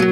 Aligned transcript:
Radio 0.00 0.06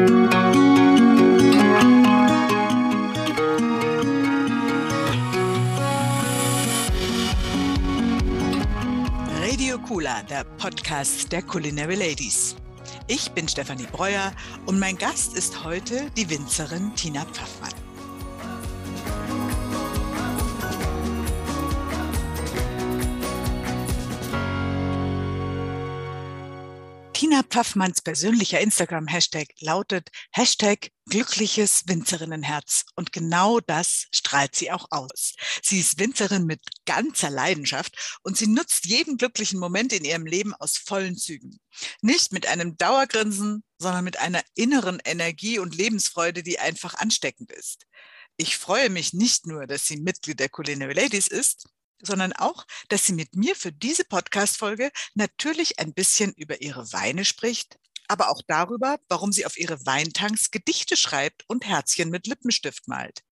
Kula, 9.86 10.22
der 10.24 10.42
Podcast 10.58 11.30
der 11.30 11.42
Culinary 11.42 11.94
Ladies. 11.94 12.56
Ich 13.06 13.30
bin 13.30 13.46
Stefanie 13.48 13.86
Breuer 13.92 14.32
und 14.66 14.80
mein 14.80 14.98
Gast 14.98 15.36
ist 15.36 15.62
heute 15.62 16.10
die 16.16 16.28
Winzerin 16.30 16.92
Tina 16.96 17.24
Pfaffmann. 17.26 17.85
Tina 27.36 27.48
Pfaffmanns 27.50 28.00
persönlicher 28.00 28.60
Instagram-Hashtag 28.60 29.48
lautet 29.60 30.08
Hashtag 30.32 30.90
glückliches 31.06 31.82
Winzerinnenherz. 31.86 32.86
Und 32.94 33.12
genau 33.12 33.60
das 33.60 34.06
strahlt 34.14 34.56
sie 34.56 34.72
auch 34.72 34.86
aus. 34.90 35.34
Sie 35.62 35.78
ist 35.78 35.98
Winzerin 35.98 36.46
mit 36.46 36.62
ganzer 36.86 37.28
Leidenschaft 37.28 38.18
und 38.22 38.38
sie 38.38 38.46
nutzt 38.46 38.86
jeden 38.86 39.18
glücklichen 39.18 39.60
Moment 39.60 39.92
in 39.92 40.06
ihrem 40.06 40.24
Leben 40.24 40.54
aus 40.54 40.78
vollen 40.78 41.18
Zügen. 41.18 41.60
Nicht 42.00 42.32
mit 42.32 42.46
einem 42.46 42.78
Dauergrinsen, 42.78 43.62
sondern 43.76 44.04
mit 44.04 44.18
einer 44.18 44.42
inneren 44.54 44.98
Energie 45.04 45.58
und 45.58 45.76
Lebensfreude, 45.76 46.42
die 46.42 46.58
einfach 46.58 46.94
ansteckend 46.94 47.52
ist. 47.52 47.84
Ich 48.38 48.56
freue 48.56 48.88
mich 48.88 49.12
nicht 49.12 49.46
nur, 49.46 49.66
dass 49.66 49.86
sie 49.86 49.98
Mitglied 49.98 50.40
der 50.40 50.48
Culinary 50.48 50.94
Ladies 50.94 51.28
ist, 51.28 51.66
sondern 52.02 52.32
auch, 52.32 52.66
dass 52.88 53.06
sie 53.06 53.12
mit 53.12 53.34
mir 53.34 53.56
für 53.56 53.72
diese 53.72 54.04
Podcast-Folge 54.04 54.90
natürlich 55.14 55.78
ein 55.78 55.94
bisschen 55.94 56.32
über 56.34 56.60
ihre 56.60 56.92
Weine 56.92 57.24
spricht, 57.24 57.78
aber 58.08 58.30
auch 58.30 58.42
darüber, 58.46 58.98
warum 59.08 59.32
sie 59.32 59.46
auf 59.46 59.58
ihre 59.58 59.84
Weintanks 59.86 60.50
Gedichte 60.50 60.96
schreibt 60.96 61.44
und 61.48 61.66
Herzchen 61.66 62.10
mit 62.10 62.26
Lippenstift 62.26 62.88
malt. 62.88 63.22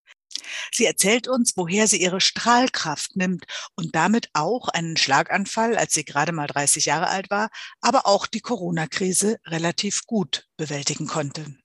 Sie 0.72 0.84
erzählt 0.84 1.28
uns, 1.28 1.52
woher 1.56 1.86
sie 1.86 2.00
ihre 2.00 2.20
Strahlkraft 2.20 3.16
nimmt 3.16 3.46
und 3.76 3.94
damit 3.94 4.28
auch 4.32 4.68
einen 4.68 4.96
Schlaganfall, 4.96 5.76
als 5.76 5.94
sie 5.94 6.04
gerade 6.04 6.32
mal 6.32 6.46
30 6.46 6.86
Jahre 6.86 7.08
alt 7.08 7.30
war, 7.30 7.50
aber 7.80 8.06
auch 8.06 8.26
die 8.26 8.40
Corona-Krise 8.40 9.38
relativ 9.46 10.06
gut 10.06 10.46
bewältigen 10.56 11.06
konnte. 11.06 11.56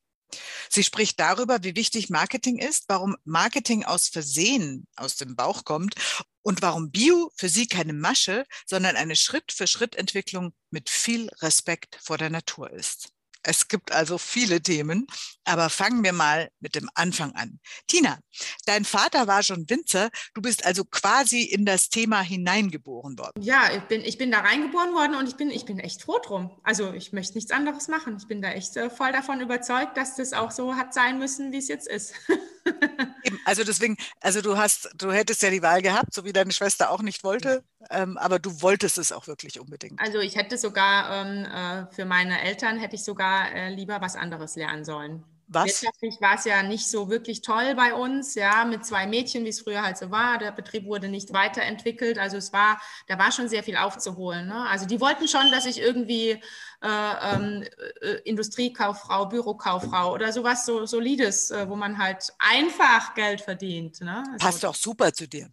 Sie 0.69 0.83
spricht 0.83 1.19
darüber, 1.19 1.63
wie 1.63 1.75
wichtig 1.75 2.09
Marketing 2.09 2.57
ist, 2.57 2.85
warum 2.87 3.15
Marketing 3.23 3.83
aus 3.83 4.07
Versehen 4.07 4.87
aus 4.95 5.15
dem 5.15 5.35
Bauch 5.35 5.63
kommt 5.65 5.95
und 6.41 6.61
warum 6.61 6.91
Bio 6.91 7.31
für 7.35 7.49
sie 7.49 7.67
keine 7.67 7.93
Masche, 7.93 8.45
sondern 8.65 8.95
eine 8.95 9.15
Schritt-für-Schritt-Entwicklung 9.15 10.53
mit 10.69 10.89
viel 10.89 11.29
Respekt 11.41 11.97
vor 12.01 12.17
der 12.17 12.29
Natur 12.29 12.69
ist. 12.71 13.09
Es 13.43 13.67
gibt 13.67 13.91
also 13.91 14.17
viele 14.17 14.61
Themen, 14.61 15.07
aber 15.45 15.69
fangen 15.69 16.03
wir 16.03 16.13
mal 16.13 16.49
mit 16.59 16.75
dem 16.75 16.89
Anfang 16.93 17.31
an. 17.35 17.59
Tina, 17.87 18.19
dein 18.65 18.85
Vater 18.85 19.27
war 19.27 19.43
schon 19.43 19.69
Winzer, 19.69 20.09
du 20.33 20.41
bist 20.41 20.65
also 20.65 20.83
quasi 20.85 21.43
in 21.43 21.65
das 21.65 21.89
Thema 21.89 22.21
hineingeboren 22.21 23.17
worden. 23.17 23.41
Ja, 23.41 23.71
ich 23.73 23.83
bin, 23.83 24.01
ich 24.01 24.17
bin 24.17 24.31
da 24.31 24.39
reingeboren 24.39 24.93
worden 24.93 25.15
und 25.15 25.27
ich 25.27 25.35
bin, 25.35 25.49
ich 25.49 25.65
bin 25.65 25.79
echt 25.79 26.03
froh 26.03 26.19
drum. 26.23 26.51
Also 26.63 26.93
ich 26.93 27.13
möchte 27.13 27.35
nichts 27.35 27.51
anderes 27.51 27.87
machen. 27.87 28.17
Ich 28.17 28.27
bin 28.27 28.41
da 28.41 28.49
echt 28.49 28.75
äh, 28.77 28.89
voll 28.89 29.11
davon 29.11 29.41
überzeugt, 29.41 29.95
dass 29.95 30.15
das 30.15 30.33
auch 30.33 30.51
so 30.51 30.75
hat 30.75 30.93
sein 30.93 31.19
müssen, 31.19 31.51
wie 31.51 31.57
es 31.57 31.67
jetzt 31.67 31.87
ist. 31.87 32.13
Also 33.45 33.63
deswegen, 33.63 33.97
also 34.21 34.41
du 34.41 34.57
hast, 34.57 34.89
du 34.95 35.11
hättest 35.11 35.41
ja 35.41 35.49
die 35.49 35.61
Wahl 35.61 35.81
gehabt, 35.81 36.13
so 36.13 36.23
wie 36.23 36.33
deine 36.33 36.51
Schwester 36.51 36.91
auch 36.91 37.01
nicht 37.01 37.23
wollte, 37.23 37.63
ähm, 37.89 38.17
aber 38.17 38.39
du 38.39 38.61
wolltest 38.61 38.97
es 38.97 39.11
auch 39.11 39.27
wirklich 39.27 39.59
unbedingt. 39.59 39.99
Also 39.99 40.19
ich 40.19 40.35
hätte 40.35 40.57
sogar 40.57 41.25
ähm, 41.25 41.45
äh, 41.45 41.93
für 41.93 42.05
meine 42.05 42.41
Eltern 42.41 42.77
hätte 42.77 42.95
ich 42.95 43.03
sogar 43.03 43.51
äh, 43.51 43.73
lieber 43.73 44.01
was 44.01 44.15
anderes 44.15 44.55
lernen 44.55 44.85
sollen. 44.85 45.23
Was? 45.51 45.65
Wirtschaftlich 45.65 46.21
war 46.21 46.35
es 46.35 46.45
ja 46.45 46.61
nicht 46.61 46.87
so 46.87 47.09
wirklich 47.09 47.41
toll 47.41 47.73
bei 47.73 47.95
uns, 47.95 48.35
ja, 48.35 48.65
mit 48.65 48.85
zwei 48.85 49.07
Mädchen, 49.07 49.45
wie 49.45 49.49
es 49.49 49.61
früher 49.61 49.81
halt 49.81 49.97
so 49.97 50.11
war. 50.11 50.37
Der 50.37 50.51
Betrieb 50.51 50.85
wurde 50.85 51.07
nicht 51.07 51.33
weiterentwickelt. 51.33 52.19
Also 52.19 52.37
es 52.37 52.53
war, 52.53 52.79
da 53.07 53.17
war 53.17 53.31
schon 53.31 53.49
sehr 53.49 53.63
viel 53.63 53.75
aufzuholen. 53.75 54.47
Ne? 54.47 54.67
Also 54.69 54.85
die 54.85 55.01
wollten 55.01 55.27
schon, 55.27 55.49
dass 55.51 55.65
ich 55.65 55.79
irgendwie 55.79 56.39
äh, 56.81 56.87
ähm, 56.87 57.63
äh, 58.01 58.13
Industriekauffrau, 58.23 59.25
Bürokauffrau 59.27 60.13
oder 60.13 60.31
sowas 60.31 60.65
so 60.65 60.85
Solides, 60.85 61.51
äh, 61.51 61.67
wo 61.67 61.75
man 61.75 61.97
halt 61.97 62.31
einfach 62.39 63.13
Geld 63.15 63.41
verdient. 63.41 63.99
Ne? 64.01 64.23
Also, 64.31 64.45
Passt 64.45 64.65
auch 64.65 64.75
super 64.75 65.11
zu 65.13 65.27
dir. 65.27 65.49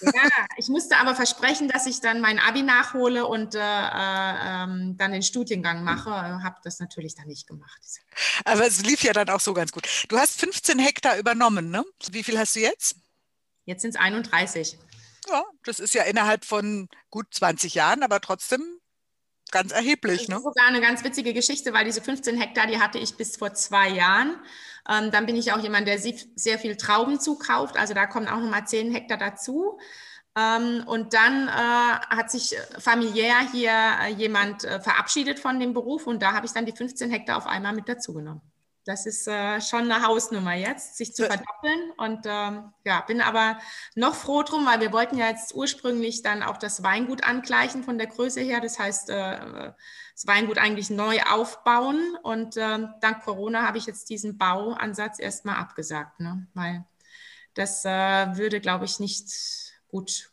Ja, 0.00 0.46
ich 0.56 0.68
musste 0.68 0.96
aber 0.96 1.14
versprechen, 1.14 1.68
dass 1.68 1.86
ich 1.86 2.00
dann 2.00 2.20
mein 2.20 2.38
Abi 2.38 2.62
nachhole 2.62 3.26
und 3.26 3.54
äh, 3.54 3.58
äh, 3.58 4.62
ähm, 4.62 4.96
dann 4.96 5.12
den 5.12 5.22
Studiengang 5.22 5.82
mache. 5.82 6.10
Habe 6.10 6.56
das 6.62 6.78
natürlich 6.78 7.16
dann 7.16 7.26
nicht 7.26 7.48
gemacht. 7.48 7.80
Aber 8.44 8.66
es 8.66 8.84
lief 8.84 9.02
ja 9.02 9.12
dann 9.12 9.28
auch 9.28 9.40
so 9.40 9.54
ganz 9.54 9.72
gut. 9.72 9.88
Du 10.08 10.16
hast 10.16 10.38
15 10.38 10.78
Hektar 10.78 11.18
übernommen, 11.18 11.70
ne? 11.70 11.84
Wie 12.10 12.22
viel 12.22 12.38
hast 12.38 12.54
du 12.54 12.60
jetzt? 12.60 12.96
Jetzt 13.64 13.82
sind 13.82 13.96
es 13.96 14.00
31. 14.00 14.78
Ja, 15.28 15.44
das 15.64 15.80
ist 15.80 15.94
ja 15.94 16.04
innerhalb 16.04 16.44
von 16.44 16.88
gut 17.10 17.26
20 17.32 17.74
Jahren, 17.74 18.04
aber 18.04 18.20
trotzdem 18.20 18.75
ganz 19.56 19.72
erheblich. 19.72 20.20
Das 20.20 20.28
ne? 20.28 20.36
ist 20.36 20.42
sogar 20.44 20.66
eine 20.66 20.80
ganz 20.80 21.02
witzige 21.04 21.32
Geschichte, 21.32 21.72
weil 21.72 21.84
diese 21.84 22.00
15 22.00 22.38
Hektar, 22.38 22.66
die 22.66 22.78
hatte 22.78 22.98
ich 22.98 23.16
bis 23.16 23.36
vor 23.36 23.54
zwei 23.54 23.88
Jahren. 23.88 24.36
Ähm, 24.88 25.10
dann 25.10 25.26
bin 25.26 25.36
ich 25.36 25.52
auch 25.52 25.58
jemand, 25.58 25.88
der 25.88 25.98
sehr 25.98 26.58
viel 26.58 26.76
Trauben 26.76 27.18
zukauft. 27.18 27.76
Also 27.76 27.94
da 27.94 28.06
kommen 28.06 28.28
auch 28.28 28.40
nochmal 28.40 28.66
10 28.66 28.92
Hektar 28.92 29.18
dazu. 29.18 29.78
Ähm, 30.36 30.84
und 30.86 31.14
dann 31.14 31.48
äh, 31.48 31.50
hat 31.50 32.30
sich 32.30 32.54
familiär 32.78 33.36
hier 33.52 33.72
äh, 33.72 34.12
jemand 34.12 34.64
äh, 34.64 34.80
verabschiedet 34.80 35.38
von 35.38 35.58
dem 35.58 35.72
Beruf 35.72 36.06
und 36.06 36.20
da 36.20 36.34
habe 36.34 36.44
ich 36.44 36.52
dann 36.52 36.66
die 36.66 36.72
15 36.72 37.10
Hektar 37.10 37.38
auf 37.38 37.46
einmal 37.46 37.72
mit 37.72 37.88
dazugenommen. 37.88 38.42
Das 38.86 39.04
ist 39.04 39.26
äh, 39.26 39.60
schon 39.60 39.90
eine 39.90 40.06
Hausnummer 40.06 40.54
jetzt, 40.54 40.96
sich 40.96 41.12
zu 41.12 41.26
verdoppeln. 41.26 41.90
Und 41.96 42.20
ähm, 42.24 42.72
ja, 42.84 43.00
bin 43.00 43.20
aber 43.20 43.58
noch 43.96 44.14
froh 44.14 44.44
drum, 44.44 44.64
weil 44.64 44.80
wir 44.80 44.92
wollten 44.92 45.18
ja 45.18 45.26
jetzt 45.26 45.56
ursprünglich 45.56 46.22
dann 46.22 46.44
auch 46.44 46.56
das 46.56 46.84
Weingut 46.84 47.24
angleichen 47.24 47.82
von 47.82 47.98
der 47.98 48.06
Größe 48.06 48.40
her. 48.40 48.60
Das 48.60 48.78
heißt, 48.78 49.10
äh, 49.10 49.72
das 50.14 50.26
Weingut 50.28 50.58
eigentlich 50.58 50.88
neu 50.88 51.18
aufbauen. 51.28 52.16
Und 52.22 52.56
äh, 52.56 52.86
dank 53.00 53.24
Corona 53.24 53.66
habe 53.66 53.78
ich 53.78 53.86
jetzt 53.86 54.08
diesen 54.08 54.38
Bauansatz 54.38 55.18
erstmal 55.18 55.56
abgesagt, 55.56 56.20
ne? 56.20 56.46
weil 56.54 56.84
das 57.54 57.84
äh, 57.84 58.36
würde, 58.36 58.60
glaube 58.60 58.84
ich, 58.84 59.00
nicht 59.00 59.74
gut 59.88 60.30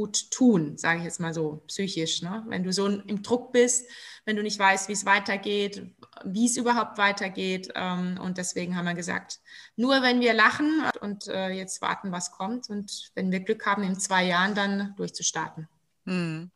gut 0.00 0.30
tun, 0.30 0.78
sage 0.78 1.00
ich 1.00 1.04
jetzt 1.04 1.20
mal 1.20 1.34
so, 1.34 1.62
psychisch. 1.66 2.22
Ne? 2.22 2.42
Wenn 2.46 2.64
du 2.64 2.72
so 2.72 2.86
im 2.86 3.22
Druck 3.22 3.52
bist, 3.52 3.86
wenn 4.24 4.34
du 4.34 4.42
nicht 4.42 4.58
weißt, 4.58 4.88
wie 4.88 4.94
es 4.94 5.04
weitergeht, 5.04 5.82
wie 6.24 6.46
es 6.46 6.56
überhaupt 6.56 6.96
weitergeht. 6.96 7.70
Ähm, 7.74 8.18
und 8.18 8.38
deswegen 8.38 8.76
haben 8.76 8.86
wir 8.86 8.94
gesagt, 8.94 9.40
nur 9.76 10.00
wenn 10.00 10.20
wir 10.20 10.32
lachen 10.32 10.84
und 11.02 11.28
äh, 11.28 11.50
jetzt 11.50 11.82
warten, 11.82 12.12
was 12.12 12.30
kommt 12.32 12.70
und 12.70 13.10
wenn 13.14 13.30
wir 13.30 13.40
Glück 13.40 13.66
haben, 13.66 13.82
in 13.82 14.00
zwei 14.00 14.24
Jahren 14.24 14.54
dann 14.54 14.94
durchzustarten. 14.96 15.68
Hm. 16.06 16.50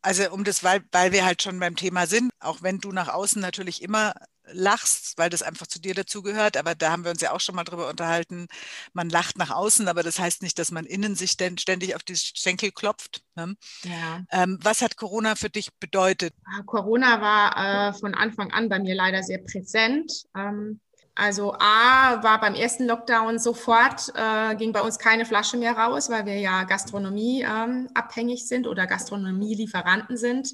Also 0.00 0.30
um 0.30 0.42
das, 0.42 0.64
weil, 0.64 0.82
weil 0.90 1.12
wir 1.12 1.26
halt 1.26 1.42
schon 1.42 1.60
beim 1.60 1.76
Thema 1.76 2.06
sind, 2.06 2.32
auch 2.40 2.62
wenn 2.62 2.78
du 2.78 2.92
nach 2.92 3.08
außen 3.08 3.42
natürlich 3.42 3.82
immer 3.82 4.14
lachst, 4.52 5.18
weil 5.18 5.30
das 5.30 5.42
einfach 5.42 5.66
zu 5.66 5.80
dir 5.80 5.94
dazugehört. 5.94 6.56
Aber 6.56 6.74
da 6.74 6.90
haben 6.90 7.04
wir 7.04 7.10
uns 7.10 7.20
ja 7.20 7.32
auch 7.32 7.40
schon 7.40 7.54
mal 7.54 7.64
drüber 7.64 7.88
unterhalten. 7.88 8.48
Man 8.92 9.08
lacht 9.08 9.38
nach 9.38 9.50
außen, 9.50 9.88
aber 9.88 10.02
das 10.02 10.18
heißt 10.18 10.42
nicht, 10.42 10.58
dass 10.58 10.70
man 10.70 10.84
innen 10.84 11.14
sich 11.14 11.32
ständig 11.32 11.94
auf 11.94 12.02
die 12.02 12.16
Schenkel 12.16 12.70
klopft. 12.70 13.22
Ne? 13.34 13.56
Ja. 13.84 14.24
Ähm, 14.30 14.58
was 14.62 14.82
hat 14.82 14.96
Corona 14.96 15.34
für 15.36 15.50
dich 15.50 15.74
bedeutet? 15.78 16.34
Ah, 16.44 16.62
Corona 16.64 17.20
war 17.20 17.90
äh, 17.90 17.92
von 17.94 18.14
Anfang 18.14 18.52
an 18.52 18.68
bei 18.68 18.78
mir 18.78 18.94
leider 18.94 19.22
sehr 19.22 19.38
präsent. 19.38 20.12
Ähm, 20.36 20.80
also 21.18 21.54
A 21.54 22.22
war 22.22 22.40
beim 22.40 22.54
ersten 22.54 22.86
Lockdown 22.86 23.38
sofort, 23.38 24.12
äh, 24.14 24.54
ging 24.54 24.72
bei 24.72 24.82
uns 24.82 24.98
keine 24.98 25.24
Flasche 25.24 25.56
mehr 25.56 25.72
raus, 25.72 26.10
weil 26.10 26.26
wir 26.26 26.38
ja 26.38 26.64
Gastronomie 26.64 27.42
ähm, 27.42 27.88
abhängig 27.94 28.46
sind 28.46 28.66
oder 28.66 28.86
Gastronomielieferanten 28.86 30.18
sind. 30.18 30.50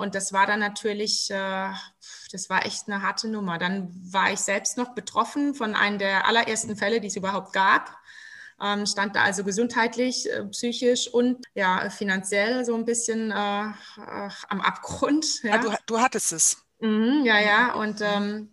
Und 0.00 0.14
das 0.14 0.32
war 0.32 0.46
dann 0.46 0.60
natürlich, 0.60 1.30
äh, 1.30 1.70
das 2.32 2.48
war 2.48 2.64
echt 2.64 2.88
eine 2.88 3.02
harte 3.02 3.28
Nummer. 3.28 3.58
Dann 3.58 3.90
war 4.12 4.32
ich 4.32 4.40
selbst 4.40 4.76
noch 4.76 4.94
betroffen 4.94 5.54
von 5.54 5.74
einem 5.74 5.98
der 5.98 6.26
allerersten 6.26 6.76
Fälle, 6.76 7.00
die 7.00 7.08
es 7.08 7.16
überhaupt 7.16 7.52
gab. 7.52 7.96
Ähm, 8.62 8.86
stand 8.86 9.16
da 9.16 9.22
also 9.22 9.44
gesundheitlich, 9.44 10.30
äh, 10.30 10.44
psychisch 10.46 11.08
und 11.08 11.46
ja, 11.54 11.88
finanziell 11.90 12.64
so 12.64 12.74
ein 12.74 12.84
bisschen 12.84 13.30
äh, 13.30 13.62
äh 13.64 14.30
am 14.48 14.60
Abgrund. 14.60 15.26
Ja. 15.42 15.54
Ah, 15.54 15.58
du, 15.58 15.74
du 15.86 16.00
hattest 16.00 16.32
es. 16.32 16.56
Mhm, 16.80 17.22
ja, 17.24 17.38
ja. 17.38 17.74
Und 17.74 18.00
ähm, 18.00 18.50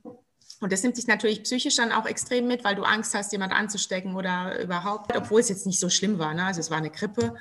und 0.59 0.71
das 0.71 0.81
nimmt 0.81 0.97
dich 0.97 1.07
natürlich 1.07 1.43
psychisch 1.43 1.75
dann 1.75 1.91
auch 1.91 2.07
extrem 2.07 2.47
mit, 2.47 2.63
weil 2.63 2.75
du 2.75 2.83
Angst 2.83 3.13
hast, 3.13 3.31
jemand 3.31 3.53
anzustecken 3.53 4.15
oder 4.15 4.59
überhaupt, 4.59 5.15
obwohl 5.15 5.39
es 5.39 5.49
jetzt 5.49 5.67
nicht 5.67 5.79
so 5.79 5.89
schlimm 5.89 6.17
war. 6.17 6.33
Ne? 6.33 6.45
Also 6.45 6.61
es 6.61 6.71
war 6.71 6.77
eine 6.77 6.89
Grippe. 6.89 7.35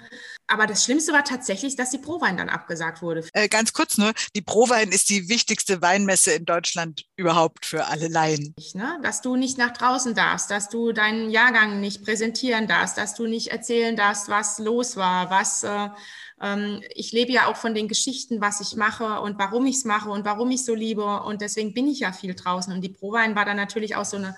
Aber 0.48 0.66
das 0.66 0.84
Schlimmste 0.84 1.12
war 1.12 1.24
tatsächlich, 1.24 1.76
dass 1.76 1.90
die 1.90 1.98
Prowein 1.98 2.36
dann 2.36 2.48
abgesagt 2.48 3.02
wurde. 3.02 3.24
Äh, 3.32 3.48
ganz 3.48 3.72
kurz 3.72 3.98
nur, 3.98 4.12
die 4.34 4.42
Prowein 4.42 4.90
ist 4.90 5.10
die 5.10 5.28
wichtigste 5.28 5.82
Weinmesse 5.82 6.32
in 6.32 6.44
Deutschland 6.44 7.04
überhaupt 7.16 7.66
für 7.66 7.86
alle 7.86 8.08
Laien. 8.08 8.54
Ne? 8.74 8.98
Dass 9.02 9.22
du 9.22 9.36
nicht 9.36 9.58
nach 9.58 9.72
draußen 9.72 10.14
darfst, 10.14 10.50
dass 10.50 10.68
du 10.68 10.92
deinen 10.92 11.30
Jahrgang 11.30 11.80
nicht 11.80 12.04
präsentieren 12.04 12.66
darfst, 12.66 12.96
dass 12.96 13.14
du 13.14 13.26
nicht 13.26 13.48
erzählen 13.48 13.96
darfst, 13.96 14.28
was 14.28 14.58
los 14.58 14.96
war, 14.96 15.30
was... 15.30 15.62
Äh, 15.62 15.88
ähm, 16.40 16.82
ich 16.94 17.12
lebe 17.12 17.32
ja 17.32 17.46
auch 17.46 17.56
von 17.56 17.74
den 17.74 17.88
Geschichten, 17.88 18.40
was 18.40 18.60
ich 18.60 18.76
mache 18.76 19.20
und 19.20 19.38
warum 19.38 19.66
ich 19.66 19.76
es 19.76 19.84
mache 19.84 20.10
und 20.10 20.24
warum 20.24 20.50
ich 20.50 20.64
so 20.64 20.74
liebe. 20.74 21.22
Und 21.22 21.40
deswegen 21.40 21.72
bin 21.72 21.88
ich 21.88 22.00
ja 22.00 22.12
viel 22.12 22.34
draußen. 22.34 22.72
Und 22.72 22.82
die 22.82 22.90
Prowein 22.90 23.34
war 23.34 23.44
dann 23.44 23.56
natürlich 23.56 23.96
auch 23.96 24.04
so 24.04 24.18
eine 24.18 24.36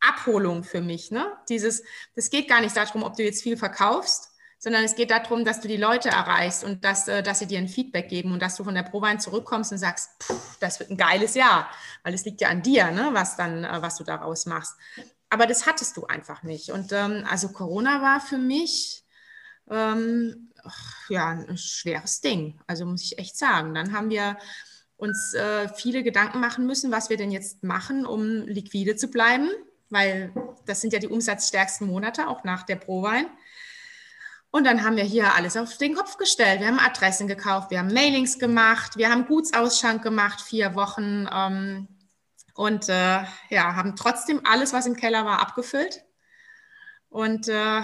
Abholung 0.00 0.64
für 0.64 0.80
mich. 0.80 1.10
Ne? 1.10 1.26
Dieses, 1.48 1.82
das 2.14 2.30
geht 2.30 2.48
gar 2.48 2.60
nicht 2.60 2.76
darum, 2.76 3.02
ob 3.02 3.16
du 3.16 3.22
jetzt 3.22 3.42
viel 3.42 3.56
verkaufst, 3.56 4.29
sondern 4.60 4.84
es 4.84 4.94
geht 4.94 5.10
darum, 5.10 5.44
dass 5.44 5.60
du 5.60 5.68
die 5.68 5.78
Leute 5.78 6.10
erreichst 6.10 6.64
und 6.64 6.84
dass, 6.84 7.08
äh, 7.08 7.22
dass 7.22 7.38
sie 7.38 7.46
dir 7.46 7.58
ein 7.58 7.66
Feedback 7.66 8.08
geben 8.08 8.32
und 8.32 8.40
dass 8.40 8.56
du 8.56 8.62
von 8.62 8.74
der 8.74 8.82
Prowein 8.82 9.18
zurückkommst 9.18 9.72
und 9.72 9.78
sagst, 9.78 10.10
das 10.60 10.78
wird 10.78 10.90
ein 10.90 10.98
geiles 10.98 11.34
Jahr, 11.34 11.68
weil 12.04 12.12
es 12.12 12.26
liegt 12.26 12.42
ja 12.42 12.50
an 12.50 12.62
dir, 12.62 12.90
ne, 12.90 13.08
was 13.12 13.36
dann, 13.36 13.64
äh, 13.64 13.82
was 13.82 13.96
du 13.96 14.04
daraus 14.04 14.44
machst. 14.44 14.76
Aber 15.30 15.46
das 15.46 15.66
hattest 15.66 15.96
du 15.96 16.06
einfach 16.06 16.42
nicht. 16.42 16.70
Und 16.70 16.92
ähm, 16.92 17.24
also 17.28 17.48
Corona 17.48 18.02
war 18.02 18.20
für 18.20 18.36
mich 18.36 19.02
ähm, 19.70 20.52
ja 21.08 21.30
ein 21.30 21.56
schweres 21.56 22.20
Ding. 22.20 22.60
Also 22.66 22.84
muss 22.84 23.02
ich 23.02 23.18
echt 23.18 23.38
sagen. 23.38 23.74
Dann 23.74 23.94
haben 23.94 24.10
wir 24.10 24.36
uns 24.98 25.32
äh, 25.32 25.68
viele 25.74 26.02
Gedanken 26.02 26.38
machen 26.38 26.66
müssen, 26.66 26.90
was 26.90 27.08
wir 27.08 27.16
denn 27.16 27.30
jetzt 27.30 27.62
machen, 27.62 28.04
um 28.04 28.42
liquide 28.42 28.96
zu 28.96 29.08
bleiben, 29.08 29.48
weil 29.88 30.34
das 30.66 30.82
sind 30.82 30.92
ja 30.92 30.98
die 30.98 31.08
umsatzstärksten 31.08 31.86
Monate, 31.86 32.28
auch 32.28 32.44
nach 32.44 32.64
der 32.64 32.76
Prowein. 32.76 33.26
Und 34.52 34.64
dann 34.64 34.84
haben 34.84 34.96
wir 34.96 35.04
hier 35.04 35.34
alles 35.34 35.56
auf 35.56 35.78
den 35.78 35.94
Kopf 35.94 36.16
gestellt. 36.16 36.60
Wir 36.60 36.66
haben 36.66 36.80
Adressen 36.80 37.28
gekauft, 37.28 37.70
wir 37.70 37.78
haben 37.78 37.92
Mailings 37.92 38.38
gemacht, 38.38 38.96
wir 38.96 39.10
haben 39.10 39.26
Gutsausschank 39.26 40.02
gemacht, 40.02 40.40
vier 40.40 40.74
Wochen. 40.74 41.28
Ähm, 41.32 41.88
und 42.54 42.88
äh, 42.88 43.22
ja, 43.48 43.76
haben 43.76 43.94
trotzdem 43.94 44.40
alles, 44.44 44.72
was 44.72 44.86
im 44.86 44.96
Keller 44.96 45.24
war, 45.24 45.40
abgefüllt 45.40 46.04
und 47.08 47.48
äh, 47.48 47.82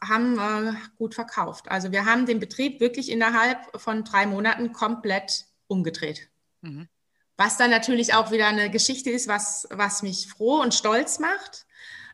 haben 0.00 0.38
äh, 0.38 0.72
gut 0.96 1.14
verkauft. 1.14 1.68
Also 1.68 1.90
wir 1.90 2.04
haben 2.04 2.26
den 2.26 2.38
Betrieb 2.38 2.80
wirklich 2.80 3.10
innerhalb 3.10 3.58
von 3.80 4.04
drei 4.04 4.26
Monaten 4.26 4.72
komplett 4.72 5.46
umgedreht. 5.66 6.28
Mhm. 6.60 6.88
Was 7.36 7.56
dann 7.56 7.70
natürlich 7.70 8.14
auch 8.14 8.30
wieder 8.30 8.46
eine 8.46 8.70
Geschichte 8.70 9.10
ist, 9.10 9.26
was, 9.26 9.66
was 9.70 10.02
mich 10.02 10.28
froh 10.28 10.60
und 10.60 10.74
stolz 10.74 11.18
macht 11.18 11.66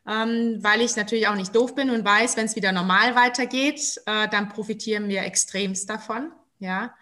ähm, 0.07 0.59
weil 0.61 0.81
ich 0.81 0.97
natürlich 0.97 1.29
auch 1.29 1.35
nicht 1.35 1.55
doof 1.55 1.75
bin 1.75 1.91
und 1.91 2.05
weiß, 2.05 2.37
wenn 2.37 2.47
es 2.47 2.57
wieder 2.57 2.73
normal 2.73 3.15
weitergeht, 3.15 4.01
äh, 4.07 4.29
dann 4.29 4.49
profitieren 4.49 5.09
wir 5.09 5.23
extremst 5.23 5.89
davon. 5.89 6.33
Ja, 6.59 6.95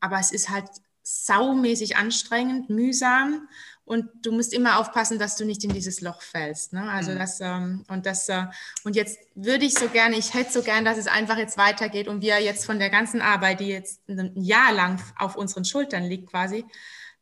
aber 0.00 0.18
es 0.18 0.32
ist 0.32 0.48
halt 0.48 0.68
saumäßig 1.02 1.96
anstrengend, 1.96 2.70
mühsam 2.70 3.48
und 3.86 4.08
du 4.22 4.32
musst 4.32 4.52
immer 4.52 4.80
aufpassen, 4.80 5.20
dass 5.20 5.36
du 5.36 5.44
nicht 5.44 5.62
in 5.62 5.70
dieses 5.70 6.00
Loch 6.00 6.20
fällst. 6.20 6.72
Ne? 6.72 6.90
Also 6.90 7.12
mhm. 7.12 7.18
das 7.18 7.40
ähm, 7.40 7.84
und 7.88 8.04
das 8.04 8.28
äh, 8.28 8.46
und 8.82 8.96
jetzt 8.96 9.18
würde 9.36 9.64
ich 9.64 9.74
so 9.74 9.88
gerne, 9.88 10.16
ich 10.16 10.34
hätte 10.34 10.52
so 10.52 10.62
gern, 10.62 10.84
dass 10.84 10.98
es 10.98 11.06
einfach 11.06 11.38
jetzt 11.38 11.56
weitergeht 11.56 12.08
und 12.08 12.20
wir 12.20 12.40
jetzt 12.42 12.66
von 12.66 12.80
der 12.80 12.90
ganzen 12.90 13.22
Arbeit, 13.22 13.60
die 13.60 13.68
jetzt 13.68 14.00
ein 14.08 14.32
Jahr 14.42 14.72
lang 14.72 15.00
auf 15.16 15.36
unseren 15.36 15.64
Schultern 15.64 16.02
liegt, 16.02 16.30
quasi, 16.30 16.64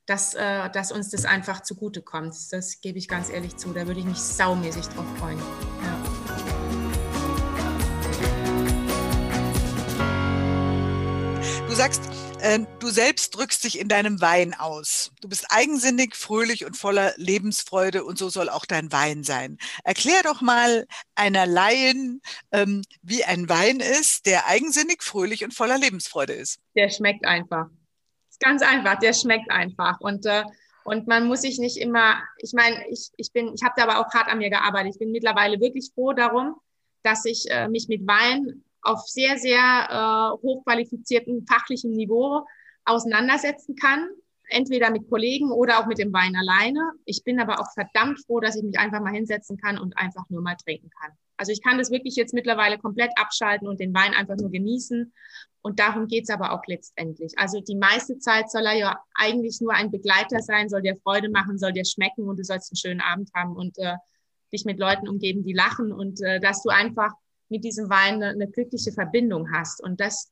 dass, 0.06 0.34
äh, 0.34 0.70
dass 0.70 0.92
uns 0.92 1.10
das 1.10 1.24
einfach 1.24 1.62
zugutekommt. 1.62 2.34
Das 2.50 2.80
gebe 2.80 2.98
ich 2.98 3.08
ganz 3.08 3.30
ehrlich 3.30 3.56
zu. 3.56 3.72
Da 3.72 3.86
würde 3.86 4.00
ich 4.00 4.06
mich 4.06 4.18
saumäßig 4.18 4.86
drauf 4.88 5.06
freuen. 5.18 5.38
Ja. 5.38 6.14
Du 11.66 11.74
sagst, 11.74 12.02
äh, 12.40 12.60
du 12.78 12.88
selbst 12.88 13.34
drückst 13.34 13.64
dich 13.64 13.80
in 13.80 13.88
deinem 13.88 14.20
Wein 14.20 14.54
aus. 14.54 15.10
Du 15.20 15.28
bist 15.28 15.46
eigensinnig, 15.48 16.14
fröhlich 16.14 16.66
und 16.66 16.76
voller 16.76 17.14
Lebensfreude 17.16 18.04
und 18.04 18.18
so 18.18 18.28
soll 18.28 18.48
auch 18.48 18.66
dein 18.66 18.92
Wein 18.92 19.24
sein. 19.24 19.58
Erklär 19.82 20.22
doch 20.22 20.40
mal 20.40 20.86
einer 21.14 21.46
Laien, 21.46 22.20
ähm, 22.52 22.82
wie 23.02 23.24
ein 23.24 23.48
Wein 23.48 23.80
ist, 23.80 24.26
der 24.26 24.46
eigensinnig, 24.46 25.02
fröhlich 25.02 25.42
und 25.42 25.54
voller 25.54 25.78
Lebensfreude 25.78 26.34
ist. 26.34 26.60
Der 26.76 26.90
schmeckt 26.90 27.24
einfach 27.24 27.66
ganz 28.44 28.62
einfach, 28.62 28.98
der 28.98 29.12
schmeckt 29.12 29.50
einfach. 29.50 30.00
Und, 30.00 30.26
äh, 30.26 30.44
und 30.84 31.06
man 31.06 31.26
muss 31.26 31.40
sich 31.42 31.58
nicht 31.58 31.78
immer, 31.78 32.16
ich 32.38 32.52
meine, 32.52 32.76
ich, 32.88 33.10
ich 33.16 33.32
bin, 33.32 33.54
ich 33.54 33.62
habe 33.62 33.74
da 33.76 33.84
aber 33.84 33.98
auch 33.98 34.12
hart 34.12 34.28
an 34.28 34.38
mir 34.38 34.50
gearbeitet. 34.50 34.92
Ich 34.92 34.98
bin 34.98 35.12
mittlerweile 35.12 35.60
wirklich 35.60 35.90
froh 35.94 36.12
darum, 36.12 36.56
dass 37.02 37.24
ich 37.24 37.50
äh, 37.50 37.68
mich 37.68 37.88
mit 37.88 38.06
Wein 38.06 38.62
auf 38.82 39.00
sehr, 39.06 39.38
sehr 39.38 39.58
äh, 39.58 40.42
hochqualifiziertem 40.42 41.46
fachlichem 41.46 41.92
Niveau 41.92 42.46
auseinandersetzen 42.84 43.76
kann. 43.76 44.08
Entweder 44.54 44.90
mit 44.90 45.10
Kollegen 45.10 45.50
oder 45.50 45.80
auch 45.80 45.86
mit 45.86 45.98
dem 45.98 46.12
Wein 46.12 46.36
alleine. 46.36 46.92
Ich 47.04 47.24
bin 47.24 47.40
aber 47.40 47.60
auch 47.60 47.72
verdammt 47.72 48.20
froh, 48.24 48.38
dass 48.38 48.54
ich 48.54 48.62
mich 48.62 48.78
einfach 48.78 49.00
mal 49.00 49.12
hinsetzen 49.12 49.56
kann 49.56 49.78
und 49.78 49.98
einfach 49.98 50.24
nur 50.30 50.42
mal 50.42 50.54
trinken 50.54 50.90
kann. 51.00 51.10
Also 51.36 51.50
ich 51.50 51.60
kann 51.60 51.78
das 51.78 51.90
wirklich 51.90 52.14
jetzt 52.14 52.34
mittlerweile 52.34 52.78
komplett 52.78 53.10
abschalten 53.16 53.66
und 53.66 53.80
den 53.80 53.92
Wein 53.92 54.14
einfach 54.14 54.36
nur 54.36 54.50
genießen. 54.50 55.12
Und 55.62 55.80
darum 55.80 56.06
geht's 56.06 56.30
aber 56.30 56.52
auch 56.52 56.62
letztendlich. 56.66 57.32
Also 57.36 57.60
die 57.60 57.74
meiste 57.74 58.18
Zeit 58.18 58.50
soll 58.50 58.66
er 58.66 58.76
ja 58.76 59.02
eigentlich 59.14 59.60
nur 59.60 59.72
ein 59.72 59.90
Begleiter 59.90 60.40
sein, 60.40 60.68
soll 60.68 60.82
dir 60.82 60.96
Freude 61.02 61.30
machen, 61.30 61.58
soll 61.58 61.72
dir 61.72 61.84
schmecken 61.84 62.28
und 62.28 62.38
du 62.38 62.44
sollst 62.44 62.70
einen 62.70 62.76
schönen 62.76 63.00
Abend 63.00 63.30
haben 63.34 63.56
und 63.56 63.76
äh, 63.78 63.96
dich 64.52 64.64
mit 64.64 64.78
Leuten 64.78 65.08
umgeben, 65.08 65.42
die 65.42 65.52
lachen 65.52 65.92
und 65.92 66.22
äh, 66.22 66.38
dass 66.38 66.62
du 66.62 66.68
einfach 66.68 67.12
mit 67.48 67.64
diesem 67.64 67.88
Wein 67.90 68.14
eine, 68.14 68.28
eine 68.28 68.48
glückliche 68.48 68.92
Verbindung 68.92 69.50
hast. 69.52 69.82
Und 69.82 70.00
das, 70.00 70.30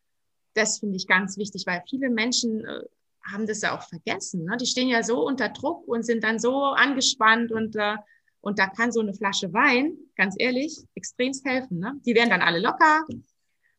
das 0.55 0.79
finde 0.79 0.97
ich 0.97 1.07
ganz 1.07 1.37
wichtig, 1.39 1.65
weil 1.67 1.83
viele 1.89 2.11
Menschen 2.11 2.65
äh, 2.65 2.83
haben 3.31 3.47
das 3.47 3.63
ja 3.63 3.77
auch 3.77 3.83
vergessen. 3.83 4.45
Ne? 4.45 4.57
Die 4.57 4.67
stehen 4.67 4.89
ja 4.89 5.03
so 5.03 5.27
unter 5.27 5.49
Druck 5.49 5.87
und 5.87 6.05
sind 6.05 6.25
dann 6.25 6.39
so 6.39 6.65
angespannt 6.65 7.53
und 7.53 7.77
äh, 7.77 7.97
und 8.43 8.59
da 8.59 8.67
kann 8.67 8.93
so 8.93 9.01
eine 9.01 9.15
Flasche 9.15 9.53
Wein, 9.53 9.97
ganz 10.17 10.35
ehrlich, 10.37 10.85
extremst 10.95 11.47
helfen. 11.47 11.79
Ne? 11.79 11.95
Die 12.05 12.15
werden 12.15 12.31
dann 12.31 12.43
alle 12.43 12.59
locker. 12.59 13.07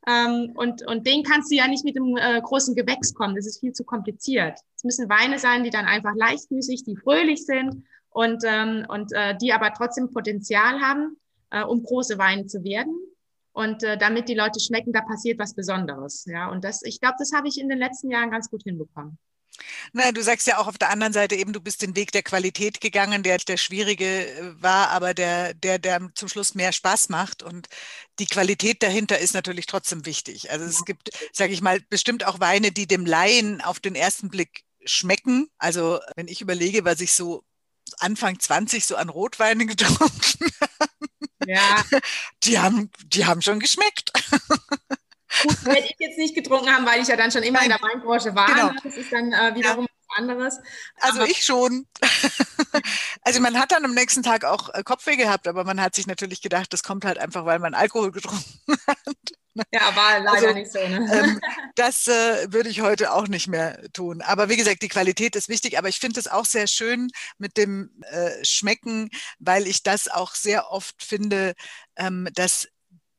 Ähm, 0.07 0.53
und, 0.55 0.88
und 0.88 1.05
den 1.05 1.23
kannst 1.23 1.51
du 1.51 1.55
ja 1.55 1.67
nicht 1.67 1.83
mit 1.83 1.97
einem 1.97 2.15
äh, 2.17 2.41
großen 2.41 2.73
Gewächs 2.73 3.13
kommen. 3.13 3.35
Das 3.35 3.45
ist 3.45 3.59
viel 3.59 3.73
zu 3.73 3.83
kompliziert. 3.83 4.57
Es 4.75 4.83
müssen 4.83 5.09
Weine 5.09 5.38
sein, 5.38 5.63
die 5.63 5.69
dann 5.69 5.85
einfach 5.85 6.15
leichtfüßig, 6.15 6.85
die 6.85 6.95
fröhlich 6.95 7.45
sind 7.45 7.83
und, 8.09 8.43
ähm, 8.45 8.85
und 8.88 9.12
äh, 9.13 9.35
die 9.38 9.51
aber 9.51 9.73
trotzdem 9.73 10.12
Potenzial 10.12 10.79
haben, 10.79 11.17
äh, 11.51 11.63
um 11.63 11.83
große 11.83 12.17
Weine 12.17 12.47
zu 12.47 12.63
werden. 12.63 12.97
Und 13.51 13.83
äh, 13.83 13.97
damit 13.97 14.29
die 14.29 14.33
Leute 14.33 14.62
schmecken, 14.62 14.93
da 14.93 15.01
passiert 15.01 15.39
was 15.39 15.53
Besonderes. 15.53 16.25
Ja, 16.25 16.50
und 16.50 16.63
das, 16.63 16.83
ich 16.83 17.01
glaube, 17.01 17.15
das 17.19 17.33
habe 17.33 17.50
ich 17.50 17.59
in 17.59 17.69
den 17.69 17.77
letzten 17.77 18.09
Jahren 18.09 18.31
ganz 18.31 18.50
gut 18.50 18.63
hinbekommen. 18.63 19.19
Na, 19.91 20.12
du 20.12 20.24
sagst 20.24 20.48
ja 20.48 20.57
auch 20.57 20.67
auf 20.67 20.77
der 20.77 20.89
anderen 20.89 21.13
Seite 21.13 21.36
eben, 21.36 21.53
du 21.53 21.62
bist 21.62 21.81
den 21.81 21.95
Weg 21.95 22.12
der 22.12 22.24
Qualität 22.24 22.81
gegangen, 22.81 23.24
der 23.24 23.38
der 23.38 23.57
schwierige 23.57 24.27
äh, 24.27 24.62
war, 24.62 24.89
aber 24.89 25.13
der, 25.13 25.53
der, 25.53 25.79
der 25.79 26.10
zum 26.15 26.29
Schluss 26.29 26.55
mehr 26.55 26.72
Spaß 26.72 27.10
macht. 27.10 27.43
Und 27.43 27.67
die 28.19 28.25
Qualität 28.25 28.81
dahinter 28.83 29.19
ist 29.19 29.33
natürlich 29.33 29.65
trotzdem 29.65 30.05
wichtig. 30.05 30.51
Also 30.51 30.65
es 30.65 30.86
gibt, 30.86 31.12
sage 31.31 31.53
ich 31.53 31.62
mal, 31.62 31.79
bestimmt 31.89 32.25
auch 32.25 32.39
Weine, 32.39 32.72
die 32.72 32.88
dem 32.88 33.05
Laien 33.05 33.62
auf 33.62 33.79
den 33.79 33.95
ersten 33.95 34.29
Blick 34.29 34.63
schmecken. 34.86 35.50
Also 35.57 36.00
wenn 36.15 36.27
ich 36.27 36.41
überlege, 36.41 36.86
was 36.86 37.00
ich 37.00 37.13
so 37.13 37.43
Anfang 38.00 38.39
20 38.39 38.86
so 38.86 38.95
an 38.95 39.10
Rotweinen 39.10 39.67
getrunken 39.67 40.51
habe, 40.62 40.89
ja. 41.45 41.83
die, 42.43 42.60
haben, 42.60 42.89
die 43.05 43.25
haben 43.25 43.41
schon 43.41 43.60
geschmeckt. 43.60 44.12
Werde 45.65 45.86
ich 45.86 45.96
jetzt 46.00 46.17
nicht 46.17 46.36
getrunken 46.36 46.70
haben, 46.70 46.86
weil 46.86 47.01
ich 47.01 47.08
ja 47.08 47.15
dann 47.15 47.32
schon 47.32 47.43
immer 47.43 47.60
Nein. 47.60 47.72
in 47.72 47.77
der 47.77 47.82
Weinbranche 47.82 48.36
war. 48.36 48.48
Genau. 48.48 48.72
Das 48.84 48.96
ist 48.96 49.12
dann 49.12 49.32
äh, 49.32 49.55
wiederum 49.55 49.86
ja. 49.86 49.91
was 50.08 50.17
anderes. 50.17 50.60
Also 51.00 51.22
aber 51.22 51.29
ich 51.29 51.43
schon. 51.43 51.88
also 53.22 53.39
man 53.39 53.60
hat 53.60 53.72
dann 53.72 53.86
am 53.86 53.93
nächsten 53.93 54.24
Tag 54.24 54.46
auch 54.46 54.70
äh, 54.74 54.84
Kopfweh 54.84 55.15
gehabt, 55.15 55.48
aber 55.48 55.63
man 55.63 55.82
hat 55.82 55.96
sich 55.96 56.08
natürlich 56.08 56.41
gedacht, 56.41 56.74
das 56.74 56.84
kommt 56.84 57.05
halt 57.05 57.17
einfach, 57.17 57.46
weil 57.46 57.60
man 57.60 57.74
Alkohol 57.74 58.12
getrunken 58.12 58.43
hat. 58.88 58.98
Ja, 59.72 59.96
war 59.96 60.20
leider 60.20 60.48
also, 60.48 60.53
nicht 60.53 60.72
so. 60.72 60.79
Ne? 60.79 61.08
Ähm, 61.13 61.39
das 61.75 62.08
äh, 62.08 62.51
würde 62.51 62.70
ich 62.70 62.82
heute 62.82 63.13
auch 63.13 63.27
nicht 63.27 63.48
mehr 63.48 63.79
tun. 63.93 64.22
Aber 64.22 64.50
wie 64.50 64.58
gesagt, 64.58 64.82
die 64.82 64.88
Qualität 64.88 65.36
ist 65.36 65.50
wichtig. 65.50 65.77
Aber 65.77 65.89
ich 65.89 66.00
finde 66.00 66.20
es 66.20 66.27
auch 66.27 66.46
sehr 66.46 66.67
schön 66.67 67.10
mit 67.38 67.58
dem 67.58 67.91
äh, 68.01 68.43
Schmecken, 68.43 69.10
weil 69.39 69.67
ich 69.67 69.84
das 69.84 70.08
auch 70.08 70.34
sehr 70.34 70.72
oft 70.72 71.03
finde, 71.03 71.53
ähm, 71.96 72.27
dass 72.34 72.67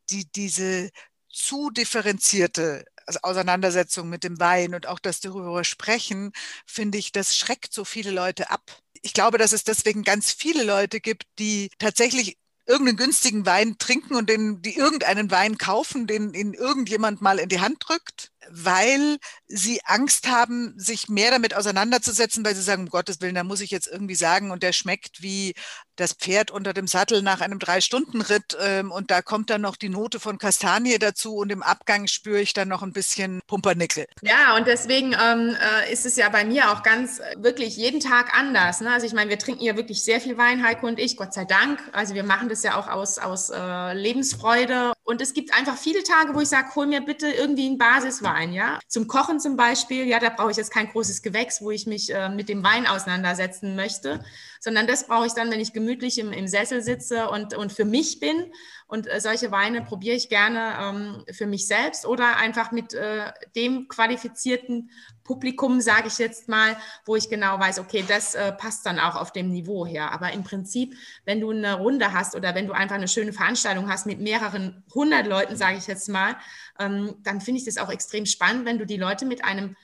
die, 0.09 0.29
diese 0.31 0.89
zu 1.35 1.69
differenzierte 1.69 2.85
Auseinandersetzung 3.21 4.09
mit 4.09 4.23
dem 4.23 4.39
Wein 4.39 4.73
und 4.73 4.87
auch 4.87 4.99
das 4.99 5.19
darüber 5.19 5.63
sprechen, 5.63 6.31
finde 6.65 6.97
ich, 6.97 7.11
das 7.11 7.35
schreckt 7.35 7.73
so 7.73 7.85
viele 7.85 8.11
Leute 8.11 8.49
ab. 8.49 8.63
Ich 9.01 9.13
glaube, 9.13 9.37
dass 9.37 9.51
es 9.51 9.63
deswegen 9.63 10.03
ganz 10.03 10.31
viele 10.31 10.63
Leute 10.63 10.99
gibt, 10.99 11.25
die 11.37 11.69
tatsächlich 11.77 12.37
irgendeinen 12.67 12.97
günstigen 12.97 13.45
Wein 13.45 13.77
trinken 13.77 14.15
und 14.15 14.27
den, 14.27 14.61
die 14.61 14.75
irgendeinen 14.75 15.29
Wein 15.29 15.57
kaufen, 15.57 16.07
den 16.07 16.33
ihnen 16.33 16.53
irgendjemand 16.53 17.21
mal 17.21 17.37
in 17.37 17.49
die 17.49 17.59
Hand 17.59 17.77
drückt, 17.79 18.31
weil 18.49 19.17
sie 19.47 19.81
Angst 19.85 20.27
haben, 20.27 20.73
sich 20.77 21.07
mehr 21.07 21.29
damit 21.29 21.53
auseinanderzusetzen, 21.53 22.43
weil 22.43 22.55
sie 22.55 22.63
sagen, 22.63 22.83
um 22.83 22.89
Gottes 22.89 23.21
Willen, 23.21 23.35
da 23.35 23.43
muss 23.43 23.61
ich 23.61 23.69
jetzt 23.69 23.87
irgendwie 23.87 24.15
sagen, 24.15 24.49
und 24.49 24.63
der 24.63 24.73
schmeckt 24.73 25.21
wie 25.21 25.53
das 25.95 26.13
Pferd 26.13 26.51
unter 26.51 26.73
dem 26.73 26.87
Sattel 26.87 27.21
nach 27.21 27.41
einem 27.41 27.59
Drei-Stunden-Ritt 27.59 28.57
ähm, 28.61 28.91
und 28.91 29.11
da 29.11 29.21
kommt 29.21 29.49
dann 29.49 29.61
noch 29.61 29.75
die 29.75 29.89
Note 29.89 30.19
von 30.19 30.37
Kastanie 30.37 30.99
dazu 30.99 31.35
und 31.37 31.51
im 31.51 31.63
Abgang 31.63 32.07
spüre 32.07 32.41
ich 32.41 32.53
dann 32.53 32.67
noch 32.67 32.83
ein 32.83 32.93
bisschen 32.93 33.41
Pumpernickel. 33.47 34.05
Ja, 34.21 34.55
und 34.55 34.67
deswegen 34.67 35.13
ähm, 35.13 35.55
äh, 35.55 35.91
ist 35.91 36.05
es 36.05 36.15
ja 36.15 36.29
bei 36.29 36.45
mir 36.45 36.71
auch 36.71 36.83
ganz 36.83 37.19
äh, 37.19 37.35
wirklich 37.37 37.77
jeden 37.77 37.99
Tag 37.99 38.37
anders. 38.37 38.81
Ne? 38.81 38.91
Also 38.91 39.05
ich 39.05 39.13
meine, 39.13 39.29
wir 39.29 39.39
trinken 39.39 39.63
ja 39.63 39.75
wirklich 39.75 40.03
sehr 40.03 40.21
viel 40.21 40.37
Wein, 40.37 40.65
Heiko 40.65 40.87
und 40.87 40.99
ich, 40.99 41.17
Gott 41.17 41.33
sei 41.33 41.45
Dank. 41.45 41.79
Also 41.93 42.13
wir 42.13 42.23
machen 42.23 42.49
das 42.49 42.63
ja 42.63 42.77
auch 42.77 42.87
aus, 42.87 43.17
aus 43.17 43.49
äh, 43.49 43.93
Lebensfreude. 43.93 44.93
Und 45.03 45.21
es 45.21 45.33
gibt 45.33 45.53
einfach 45.55 45.77
viele 45.77 46.03
Tage, 46.03 46.33
wo 46.33 46.41
ich 46.41 46.49
sage, 46.49 46.73
hol 46.75 46.87
mir 46.87 47.01
bitte 47.01 47.27
irgendwie 47.27 47.67
einen 47.67 47.77
Basiswein, 47.77 48.53
ja. 48.53 48.79
Zum 48.87 49.07
Kochen 49.07 49.39
zum 49.39 49.55
Beispiel, 49.55 50.07
ja, 50.07 50.19
da 50.19 50.29
brauche 50.29 50.51
ich 50.51 50.57
jetzt 50.57 50.71
kein 50.71 50.89
großes 50.89 51.21
Gewächs, 51.21 51.61
wo 51.61 51.71
ich 51.71 51.85
mich 51.85 52.13
äh, 52.13 52.29
mit 52.29 52.49
dem 52.49 52.63
Wein 52.63 52.87
auseinandersetzen 52.87 53.75
möchte, 53.75 54.19
sondern 54.59 54.87
das 54.87 55.05
brauche 55.05 55.27
ich 55.27 55.33
dann, 55.33 55.51
wenn 55.51 55.59
ich 55.59 55.73
gemütlich 55.73 55.84
im, 55.89 56.31
im 56.31 56.47
Sessel 56.47 56.81
sitze 56.81 57.29
und, 57.29 57.55
und 57.55 57.71
für 57.71 57.85
mich 57.85 58.19
bin. 58.19 58.51
Und 58.87 59.07
äh, 59.07 59.19
solche 59.19 59.51
Weine 59.51 59.81
probiere 59.81 60.15
ich 60.15 60.29
gerne 60.29 60.75
ähm, 60.79 61.25
für 61.33 61.47
mich 61.47 61.67
selbst 61.67 62.05
oder 62.05 62.37
einfach 62.37 62.71
mit 62.71 62.93
äh, 62.93 63.31
dem 63.55 63.87
qualifizierten 63.87 64.91
Publikum, 65.23 65.81
sage 65.81 66.07
ich 66.07 66.19
jetzt 66.19 66.47
mal, 66.47 66.77
wo 67.05 67.15
ich 67.15 67.29
genau 67.29 67.59
weiß, 67.59 67.79
okay, 67.79 68.03
das 68.07 68.35
äh, 68.35 68.51
passt 68.51 68.85
dann 68.85 68.99
auch 68.99 69.15
auf 69.15 69.31
dem 69.31 69.49
Niveau 69.49 69.87
her. 69.87 70.11
Aber 70.11 70.31
im 70.33 70.43
Prinzip, 70.43 70.95
wenn 71.25 71.41
du 71.41 71.49
eine 71.49 71.75
Runde 71.75 72.13
hast 72.13 72.35
oder 72.35 72.53
wenn 72.53 72.67
du 72.67 72.73
einfach 72.73 72.95
eine 72.95 73.07
schöne 73.07 73.33
Veranstaltung 73.33 73.89
hast 73.89 74.05
mit 74.05 74.19
mehreren 74.19 74.83
hundert 74.93 75.25
Leuten, 75.25 75.55
sage 75.55 75.77
ich 75.77 75.87
jetzt 75.87 76.07
mal, 76.09 76.35
ähm, 76.79 77.15
dann 77.23 77.41
finde 77.41 77.59
ich 77.59 77.65
das 77.65 77.77
auch 77.77 77.91
extrem 77.91 78.27
spannend, 78.27 78.65
wenn 78.65 78.77
du 78.77 78.85
die 78.85 78.97
Leute 78.97 79.25
mit 79.25 79.43
einem 79.43 79.75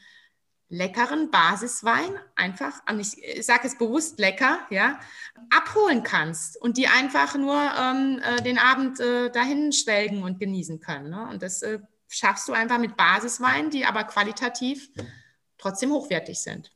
leckeren 0.71 1.29
Basiswein 1.29 2.17
einfach, 2.35 2.81
ich 2.97 3.45
sage 3.45 3.67
es 3.67 3.77
bewusst 3.77 4.19
lecker, 4.19 4.59
ja, 4.69 4.99
abholen 5.49 6.01
kannst 6.01 6.59
und 6.59 6.77
die 6.77 6.87
einfach 6.87 7.35
nur 7.35 7.55
ähm, 7.55 8.21
äh, 8.23 8.41
den 8.41 8.57
Abend 8.57 8.99
äh, 9.01 9.29
dahin 9.29 9.73
schwelgen 9.73 10.23
und 10.23 10.39
genießen 10.39 10.79
können. 10.79 11.09
Ne? 11.09 11.27
Und 11.29 11.43
das 11.43 11.61
äh, 11.61 11.79
schaffst 12.07 12.47
du 12.47 12.53
einfach 12.53 12.79
mit 12.79 12.95
Basiswein, 12.95 13.69
die 13.69 13.85
aber 13.85 14.05
qualitativ 14.05 14.89
trotzdem 15.57 15.91
hochwertig 15.91 16.39
sind. 16.39 16.71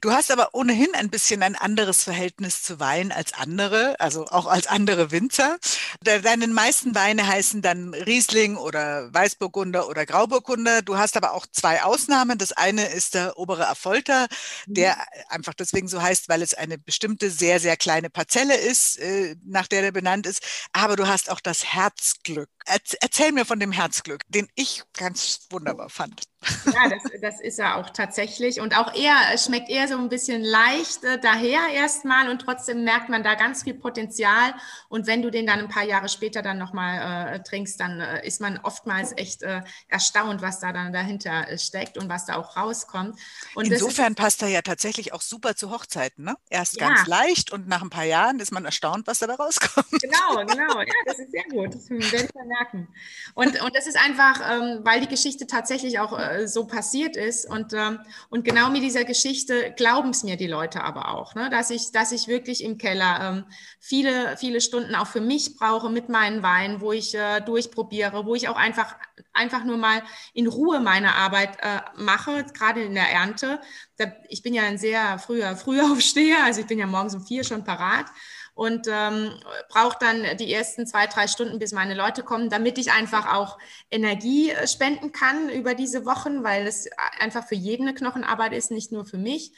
Du 0.00 0.12
hast 0.12 0.30
aber 0.30 0.50
ohnehin 0.52 0.94
ein 0.94 1.10
bisschen 1.10 1.42
ein 1.42 1.56
anderes 1.56 2.02
Verhältnis 2.02 2.62
zu 2.62 2.80
Wein 2.80 3.12
als 3.12 3.32
andere, 3.34 3.98
also 4.00 4.26
auch 4.26 4.46
als 4.46 4.66
andere 4.66 5.10
Winzer. 5.10 5.58
Deine 6.02 6.46
meisten 6.48 6.94
Weine 6.94 7.26
heißen 7.26 7.62
dann 7.62 7.94
Riesling 7.94 8.56
oder 8.56 9.12
Weißburgunder 9.12 9.88
oder 9.88 10.06
Grauburgunder. 10.06 10.82
Du 10.82 10.96
hast 10.96 11.16
aber 11.16 11.32
auch 11.32 11.46
zwei 11.50 11.82
Ausnahmen. 11.82 12.38
Das 12.38 12.52
eine 12.52 12.86
ist 12.86 13.14
der 13.14 13.38
obere 13.38 13.68
Affolter, 13.68 14.26
der 14.66 14.96
mhm. 14.96 15.22
einfach 15.28 15.54
deswegen 15.54 15.88
so 15.88 16.00
heißt, 16.00 16.28
weil 16.28 16.42
es 16.42 16.54
eine 16.54 16.78
bestimmte 16.78 17.30
sehr, 17.30 17.60
sehr 17.60 17.76
kleine 17.76 18.10
Parzelle 18.10 18.56
ist, 18.56 18.98
äh, 18.98 19.36
nach 19.44 19.66
der 19.66 19.82
der 19.82 19.92
benannt 19.92 20.26
ist. 20.26 20.42
Aber 20.72 20.96
du 20.96 21.06
hast 21.06 21.30
auch 21.30 21.40
das 21.40 21.64
Herzglück. 21.64 22.48
Erzähl 22.66 23.32
mir 23.32 23.44
von 23.44 23.60
dem 23.60 23.72
Herzglück, 23.72 24.22
den 24.28 24.48
ich 24.54 24.82
ganz 24.94 25.46
wunderbar 25.50 25.90
fand. 25.90 26.22
Ja, 26.66 26.88
das, 26.88 27.02
das 27.20 27.40
ist 27.40 27.58
er 27.58 27.76
auch 27.76 27.90
tatsächlich. 27.90 28.60
Und 28.60 28.76
auch 28.76 28.94
er 28.94 29.36
schmeckt 29.38 29.70
eher 29.70 29.88
so 29.88 29.96
ein 29.96 30.08
bisschen 30.08 30.42
leicht 30.42 31.04
äh, 31.04 31.18
daher 31.18 31.68
erstmal 31.72 32.28
und 32.28 32.40
trotzdem 32.40 32.84
merkt 32.84 33.08
man 33.08 33.22
da 33.22 33.34
ganz 33.34 33.62
viel 33.62 33.74
Potenzial. 33.74 34.54
Und 34.88 35.06
wenn 35.06 35.22
du 35.22 35.30
den 35.30 35.46
dann 35.46 35.60
ein 35.60 35.68
paar 35.68 35.84
Jahre 35.84 36.08
später 36.08 36.42
dann 36.42 36.58
nochmal 36.58 37.34
äh, 37.34 37.42
trinkst, 37.42 37.80
dann 37.80 38.00
äh, 38.00 38.26
ist 38.26 38.40
man 38.40 38.58
oftmals 38.62 39.12
echt 39.16 39.42
äh, 39.42 39.62
erstaunt, 39.88 40.42
was 40.42 40.60
da 40.60 40.72
dann 40.72 40.92
dahinter 40.92 41.48
äh, 41.48 41.58
steckt 41.58 41.98
und 41.98 42.08
was 42.08 42.26
da 42.26 42.36
auch 42.36 42.56
rauskommt. 42.56 43.18
Und 43.54 43.70
Insofern 43.70 44.12
ist, 44.12 44.18
passt 44.18 44.42
er 44.42 44.48
ja 44.48 44.62
tatsächlich 44.62 45.12
auch 45.12 45.22
super 45.22 45.56
zu 45.56 45.70
Hochzeiten. 45.70 46.24
Ne? 46.24 46.36
Erst 46.50 46.80
ja. 46.80 46.88
ganz 46.88 47.06
leicht 47.06 47.52
und 47.52 47.68
nach 47.68 47.82
ein 47.82 47.90
paar 47.90 48.04
Jahren 48.04 48.40
ist 48.40 48.52
man 48.52 48.64
erstaunt, 48.64 49.06
was 49.06 49.18
da 49.18 49.34
rauskommt. 49.34 49.86
Genau, 49.90 50.44
genau. 50.46 50.80
Ja, 50.80 50.94
das 51.06 51.18
ist 51.18 51.30
sehr 51.30 51.44
gut. 51.44 51.74
Das 51.74 51.88
werde 51.88 52.24
ich 52.24 52.34
merken. 52.58 52.88
Und, 53.34 53.60
und 53.62 53.74
das 53.74 53.86
ist 53.86 53.96
einfach, 53.96 54.40
ähm, 54.50 54.80
weil 54.82 55.00
die 55.00 55.08
Geschichte 55.08 55.46
tatsächlich 55.46 55.98
auch 55.98 56.18
äh, 56.18 56.46
so 56.46 56.66
passiert 56.66 57.16
ist. 57.16 57.48
Und, 57.48 57.72
ähm, 57.72 58.00
und 58.30 58.44
genau 58.44 58.70
mit 58.70 58.82
dieser 58.82 59.04
Geschichte 59.04 59.72
glauben 59.76 60.10
es 60.10 60.24
mir 60.24 60.36
die 60.36 60.46
Leute 60.46 60.82
aber 60.82 61.14
auch, 61.14 61.34
ne? 61.34 61.50
dass, 61.50 61.70
ich, 61.70 61.92
dass 61.92 62.12
ich 62.12 62.28
wirklich 62.28 62.62
im 62.62 62.78
Keller 62.78 63.18
ähm, 63.20 63.44
viele, 63.80 64.36
viele 64.36 64.60
Stunden 64.60 64.94
auch 64.94 65.06
für 65.06 65.20
mich 65.20 65.56
brauche 65.56 65.90
mit 65.90 66.08
meinen 66.08 66.42
Weinen, 66.42 66.80
wo 66.80 66.92
ich 66.92 67.14
äh, 67.14 67.40
durchprobiere, 67.40 68.24
wo 68.26 68.34
ich 68.34 68.48
auch 68.48 68.56
einfach, 68.56 68.96
einfach 69.32 69.64
nur 69.64 69.76
mal 69.76 70.02
in 70.32 70.46
Ruhe 70.46 70.80
meine 70.80 71.14
Arbeit 71.14 71.58
äh, 71.60 71.80
mache, 71.96 72.44
gerade 72.54 72.82
in 72.82 72.94
der 72.94 73.10
Ernte. 73.10 73.60
Da, 73.96 74.06
ich 74.28 74.42
bin 74.42 74.54
ja 74.54 74.62
ein 74.62 74.78
sehr 74.78 75.18
früher, 75.18 75.56
früher 75.56 75.84
Aufsteher, 75.92 76.44
also 76.44 76.60
ich 76.60 76.66
bin 76.66 76.78
ja 76.78 76.86
morgens 76.86 77.14
um 77.14 77.26
vier 77.26 77.44
schon 77.44 77.64
parat 77.64 78.06
und 78.54 78.86
ähm, 78.88 79.32
brauche 79.68 79.98
dann 79.98 80.36
die 80.38 80.52
ersten 80.52 80.86
zwei, 80.86 81.06
drei 81.06 81.26
Stunden, 81.26 81.58
bis 81.58 81.72
meine 81.72 81.94
Leute 81.94 82.22
kommen, 82.22 82.50
damit 82.50 82.78
ich 82.78 82.92
einfach 82.92 83.34
auch 83.34 83.58
Energie 83.90 84.50
äh, 84.50 84.68
spenden 84.68 85.10
kann 85.10 85.48
über 85.48 85.74
diese 85.74 86.06
Wochen, 86.06 86.44
weil 86.44 86.66
es 86.66 86.88
einfach 87.18 87.46
für 87.46 87.56
jeden 87.56 87.88
eine 87.88 87.96
Knochenarbeit 87.96 88.52
ist, 88.52 88.70
nicht 88.70 88.92
nur 88.92 89.04
für 89.04 89.18
mich. 89.18 89.52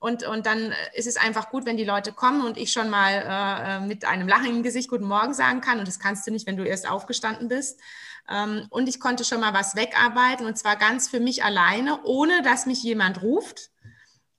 Und, 0.00 0.26
und 0.26 0.46
dann 0.46 0.72
ist 0.94 1.06
es 1.06 1.16
einfach 1.16 1.50
gut, 1.50 1.64
wenn 1.66 1.76
die 1.76 1.84
Leute 1.84 2.12
kommen 2.12 2.44
und 2.44 2.56
ich 2.56 2.72
schon 2.72 2.88
mal 2.88 3.12
äh, 3.12 3.76
äh 3.76 3.86
mit 3.86 4.04
einem 4.04 4.26
Lachen 4.26 4.46
im 4.46 4.62
Gesicht 4.62 4.88
Guten 4.88 5.04
Morgen 5.04 5.34
sagen 5.34 5.60
kann. 5.60 5.78
Und 5.78 5.86
das 5.86 6.00
kannst 6.00 6.26
du 6.26 6.30
nicht, 6.30 6.46
wenn 6.46 6.56
du 6.56 6.64
erst 6.64 6.88
aufgestanden 6.88 7.48
bist. 7.48 7.78
Ähm, 8.28 8.66
und 8.70 8.88
ich 8.88 8.98
konnte 8.98 9.24
schon 9.24 9.40
mal 9.40 9.54
was 9.54 9.76
wegarbeiten 9.76 10.46
und 10.46 10.56
zwar 10.56 10.76
ganz 10.76 11.08
für 11.08 11.20
mich 11.20 11.44
alleine, 11.44 12.02
ohne 12.04 12.42
dass 12.42 12.66
mich 12.66 12.82
jemand 12.82 13.22
ruft. 13.22 13.70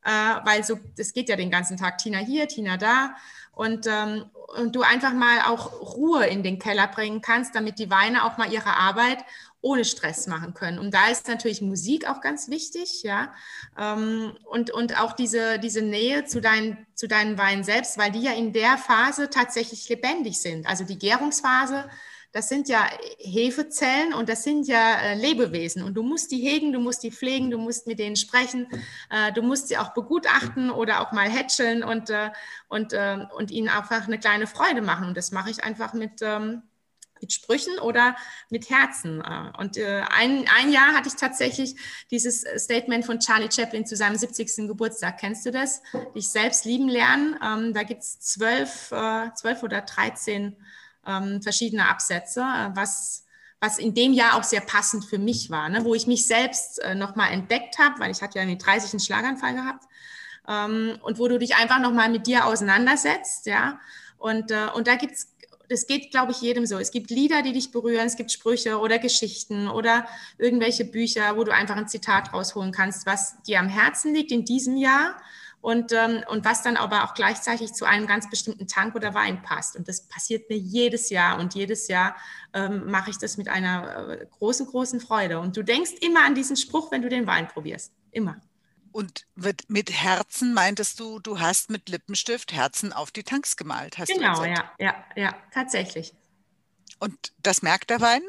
Äh, 0.03 0.09
weil 0.09 0.63
so, 0.63 0.79
das 0.97 1.13
geht 1.13 1.29
ja 1.29 1.35
den 1.35 1.51
ganzen 1.51 1.77
Tag, 1.77 1.99
Tina 1.99 2.17
hier, 2.17 2.47
Tina 2.47 2.77
da 2.77 3.15
und, 3.61 3.85
ähm, 3.85 4.25
und 4.57 4.75
du 4.75 4.81
einfach 4.81 5.13
mal 5.13 5.41
auch 5.47 5.95
Ruhe 5.95 6.25
in 6.25 6.41
den 6.41 6.57
Keller 6.57 6.87
bringen 6.87 7.21
kannst, 7.21 7.53
damit 7.53 7.77
die 7.77 7.91
Weine 7.91 8.25
auch 8.25 8.37
mal 8.37 8.51
ihre 8.51 8.75
Arbeit 8.75 9.19
ohne 9.61 9.85
Stress 9.85 10.25
machen 10.25 10.55
können. 10.55 10.79
Und 10.79 10.95
da 10.95 11.09
ist 11.09 11.27
natürlich 11.27 11.61
Musik 11.61 12.09
auch 12.09 12.21
ganz 12.21 12.49
wichtig, 12.49 13.03
ja. 13.03 13.31
Ähm, 13.77 14.35
und, 14.45 14.71
und 14.71 14.99
auch 14.99 15.13
diese, 15.13 15.59
diese 15.59 15.83
Nähe 15.83 16.25
zu 16.25 16.41
deinen, 16.41 16.87
zu 16.95 17.07
deinen 17.07 17.37
Weinen 17.37 17.63
selbst, 17.63 17.99
weil 17.99 18.11
die 18.11 18.23
ja 18.23 18.31
in 18.31 18.51
der 18.51 18.79
Phase 18.79 19.29
tatsächlich 19.29 19.87
lebendig 19.89 20.41
sind. 20.41 20.65
Also 20.65 20.83
die 20.83 20.97
Gärungsphase 20.97 21.87
das 22.31 22.47
sind 22.47 22.69
ja 22.69 22.87
Hefezellen 23.19 24.13
und 24.13 24.29
das 24.29 24.43
sind 24.43 24.67
ja 24.67 24.99
äh, 24.99 25.15
Lebewesen. 25.15 25.83
Und 25.83 25.95
du 25.95 26.03
musst 26.03 26.31
die 26.31 26.39
hegen, 26.39 26.71
du 26.71 26.79
musst 26.79 27.03
die 27.03 27.11
pflegen, 27.11 27.51
du 27.51 27.57
musst 27.57 27.87
mit 27.87 27.99
denen 27.99 28.15
sprechen, 28.15 28.67
äh, 29.09 29.33
du 29.33 29.41
musst 29.41 29.67
sie 29.67 29.77
auch 29.77 29.93
begutachten 29.93 30.71
oder 30.71 31.01
auch 31.01 31.11
mal 31.11 31.29
hätscheln 31.29 31.83
und, 31.83 32.09
äh, 32.09 32.29
und, 32.69 32.93
äh, 32.93 33.25
und 33.35 33.51
ihnen 33.51 33.67
einfach 33.67 34.07
eine 34.07 34.19
kleine 34.19 34.47
Freude 34.47 34.81
machen. 34.81 35.07
Und 35.07 35.17
das 35.17 35.31
mache 35.31 35.49
ich 35.49 35.63
einfach 35.63 35.93
mit. 35.93 36.21
Ähm, 36.21 36.63
mit 37.23 37.33
Sprüchen 37.33 37.77
oder 37.77 38.15
mit 38.49 38.71
Herzen. 38.71 39.21
Äh. 39.21 39.55
Und 39.59 39.77
äh, 39.77 40.01
ein, 40.09 40.43
ein 40.57 40.71
Jahr 40.71 40.95
hatte 40.95 41.07
ich 41.07 41.13
tatsächlich 41.13 41.75
dieses 42.09 42.43
Statement 42.57 43.05
von 43.05 43.19
Charlie 43.19 43.51
Chaplin 43.51 43.85
zu 43.85 43.95
seinem 43.95 44.15
70. 44.15 44.67
Geburtstag. 44.67 45.19
Kennst 45.19 45.45
du 45.45 45.51
das? 45.51 45.83
Dich 46.15 46.31
selbst 46.31 46.65
lieben 46.65 46.89
lernen. 46.89 47.37
Ähm, 47.45 47.75
da 47.75 47.83
gibt 47.83 48.01
es 48.01 48.19
zwölf, 48.21 48.87
zwölf 49.35 49.61
oder 49.61 49.81
dreizehn 49.81 50.57
ähm, 51.05 51.41
verschiedene 51.41 51.87
Absätze, 51.87 52.41
äh, 52.41 52.69
was, 52.75 53.25
was 53.59 53.77
in 53.77 53.93
dem 53.93 54.13
Jahr 54.13 54.35
auch 54.35 54.43
sehr 54.43 54.61
passend 54.61 55.05
für 55.05 55.17
mich 55.17 55.49
war, 55.49 55.69
ne? 55.69 55.83
wo 55.83 55.95
ich 55.95 56.07
mich 56.07 56.25
selbst 56.25 56.79
äh, 56.79 56.95
nochmal 56.95 57.31
entdeckt 57.31 57.77
habe, 57.79 57.99
weil 57.99 58.11
ich 58.11 58.21
hatte 58.21 58.39
ja 58.39 58.45
mit 58.45 58.65
30 58.65 58.93
einen 58.93 58.99
Schlaganfall 58.99 59.53
gehabt 59.53 59.85
ähm, 60.47 60.97
und 61.01 61.19
wo 61.19 61.27
du 61.27 61.39
dich 61.39 61.55
einfach 61.55 61.79
nochmal 61.79 62.09
mit 62.09 62.27
dir 62.27 62.45
auseinandersetzt, 62.45 63.45
ja, 63.45 63.79
und, 64.17 64.51
äh, 64.51 64.67
und 64.75 64.87
da 64.87 64.95
gibt's 64.95 65.27
das 65.71 65.87
geht, 65.87 66.11
glaube 66.11 66.33
ich, 66.33 66.41
jedem 66.41 66.65
so. 66.65 66.77
Es 66.77 66.91
gibt 66.91 67.09
Lieder, 67.09 67.41
die 67.43 67.53
dich 67.53 67.71
berühren, 67.71 68.05
es 68.05 68.17
gibt 68.17 68.29
Sprüche 68.29 68.77
oder 68.77 68.99
Geschichten 68.99 69.69
oder 69.69 70.05
irgendwelche 70.37 70.83
Bücher, 70.83 71.37
wo 71.37 71.45
du 71.45 71.53
einfach 71.53 71.77
ein 71.77 71.87
Zitat 71.87 72.33
rausholen 72.33 72.73
kannst, 72.73 73.05
was 73.05 73.41
dir 73.43 73.59
am 73.59 73.69
Herzen 73.69 74.13
liegt 74.13 74.33
in 74.33 74.43
diesem 74.43 74.75
Jahr 74.75 75.15
und, 75.61 75.91
ähm, 75.91 76.23
und 76.27 76.43
was 76.43 76.63
dann 76.63 76.75
aber 76.75 77.03
auch 77.03 77.13
gleichzeitig 77.13 77.73
zu 77.73 77.85
einem 77.85 78.07
ganz 78.07 78.29
bestimmten 78.29 78.67
Tank 78.67 78.95
oder 78.95 79.13
Wein 79.13 79.41
passt. 79.43 79.75
Und 79.75 79.87
das 79.87 80.07
passiert 80.07 80.49
mir 80.49 80.57
jedes 80.57 81.09
Jahr 81.09 81.39
und 81.39 81.53
jedes 81.53 81.87
Jahr 81.87 82.15
ähm, 82.53 82.89
mache 82.89 83.11
ich 83.11 83.17
das 83.17 83.37
mit 83.37 83.47
einer 83.47 84.09
äh, 84.09 84.25
großen, 84.25 84.65
großen 84.65 84.99
Freude. 84.99 85.39
Und 85.39 85.55
du 85.55 85.63
denkst 85.63 85.91
immer 86.01 86.25
an 86.25 86.35
diesen 86.35 86.57
Spruch, 86.57 86.91
wenn 86.91 87.03
du 87.03 87.09
den 87.09 87.27
Wein 87.27 87.47
probierst. 87.47 87.93
Immer. 88.11 88.41
Und 88.91 89.25
mit, 89.35 89.69
mit 89.69 89.91
Herzen 89.91 90.53
meintest 90.53 90.99
du, 90.99 91.19
du 91.19 91.39
hast 91.39 91.69
mit 91.69 91.87
Lippenstift 91.87 92.51
Herzen 92.51 92.91
auf 92.91 93.11
die 93.11 93.23
Tanks 93.23 93.55
gemalt, 93.55 93.97
hast 93.97 94.09
genau, 94.09 94.35
du 94.35 94.41
Genau, 94.41 94.55
ja, 94.55 94.71
ja, 94.79 95.05
ja, 95.15 95.35
tatsächlich. 95.53 96.13
Und 96.99 97.31
das 97.41 97.61
merkt 97.61 97.89
der 97.89 98.01
Wein? 98.01 98.21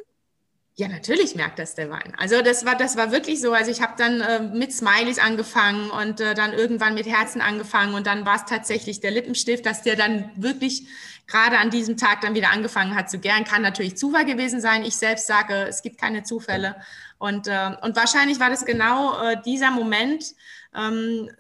Ja, 0.74 0.88
natürlich 0.88 1.34
merkt 1.34 1.58
das 1.58 1.74
der 1.74 1.90
Wein. 1.90 2.14
Also 2.16 2.40
das 2.40 2.64
war, 2.64 2.74
das 2.76 2.96
war 2.96 3.12
wirklich 3.12 3.42
so. 3.42 3.52
Also 3.52 3.70
ich 3.70 3.82
habe 3.82 3.92
dann 3.98 4.22
äh, 4.22 4.40
mit 4.40 4.72
Smileys 4.72 5.18
angefangen 5.18 5.90
und 5.90 6.20
äh, 6.20 6.34
dann 6.34 6.54
irgendwann 6.54 6.94
mit 6.94 7.06
Herzen 7.06 7.42
angefangen 7.42 7.94
und 7.94 8.06
dann 8.06 8.24
war 8.24 8.36
es 8.36 8.46
tatsächlich 8.46 9.00
der 9.00 9.10
Lippenstift, 9.10 9.66
dass 9.66 9.82
der 9.82 9.96
dann 9.96 10.30
wirklich 10.34 10.86
gerade 11.26 11.58
an 11.58 11.68
diesem 11.68 11.98
Tag 11.98 12.22
dann 12.22 12.34
wieder 12.34 12.50
angefangen 12.50 12.96
hat 12.96 13.10
zu 13.10 13.18
gären. 13.18 13.44
Kann 13.44 13.60
natürlich 13.60 13.98
Zufall 13.98 14.24
gewesen 14.24 14.62
sein. 14.62 14.82
Ich 14.82 14.96
selbst 14.96 15.26
sage, 15.26 15.54
es 15.68 15.82
gibt 15.82 16.00
keine 16.00 16.22
Zufälle. 16.22 16.76
Und, 17.18 17.48
äh, 17.48 17.70
und 17.82 17.94
wahrscheinlich 17.94 18.40
war 18.40 18.48
das 18.48 18.64
genau 18.64 19.22
äh, 19.22 19.36
dieser 19.44 19.70
Moment, 19.70 20.24
ähm, 20.74 21.30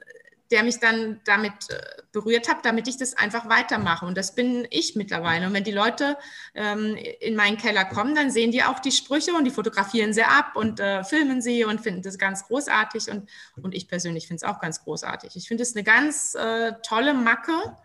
der 0.52 0.62
mich 0.62 0.78
dann 0.78 1.20
damit 1.24 1.70
äh, 1.70 1.80
berührt 2.12 2.48
hat, 2.48 2.64
damit 2.64 2.86
ich 2.86 2.98
das 2.98 3.16
einfach 3.16 3.48
weitermache. 3.48 4.04
Und 4.04 4.16
das 4.16 4.34
bin 4.34 4.66
ich 4.70 4.94
mittlerweile. 4.94 5.46
Und 5.46 5.54
wenn 5.54 5.64
die 5.64 5.72
Leute 5.72 6.18
ähm, 6.54 6.96
in 7.20 7.34
meinen 7.34 7.56
Keller 7.56 7.86
kommen, 7.86 8.14
dann 8.14 8.30
sehen 8.30 8.52
die 8.52 8.62
auch 8.62 8.78
die 8.78 8.92
Sprüche 8.92 9.32
und 9.32 9.44
die 9.44 9.50
fotografieren 9.50 10.12
sie 10.12 10.22
ab 10.22 10.52
und 10.54 10.78
äh, 10.78 11.02
filmen 11.04 11.40
sie 11.40 11.64
und 11.64 11.80
finden 11.80 12.02
das 12.02 12.18
ganz 12.18 12.46
großartig. 12.46 13.10
Und, 13.10 13.30
und 13.62 13.74
ich 13.74 13.88
persönlich 13.88 14.28
finde 14.28 14.44
es 14.44 14.50
auch 14.50 14.60
ganz 14.60 14.84
großartig. 14.84 15.34
Ich 15.36 15.48
finde 15.48 15.62
es 15.62 15.74
eine 15.74 15.84
ganz 15.84 16.34
äh, 16.34 16.72
tolle 16.86 17.14
Macke, 17.14 17.76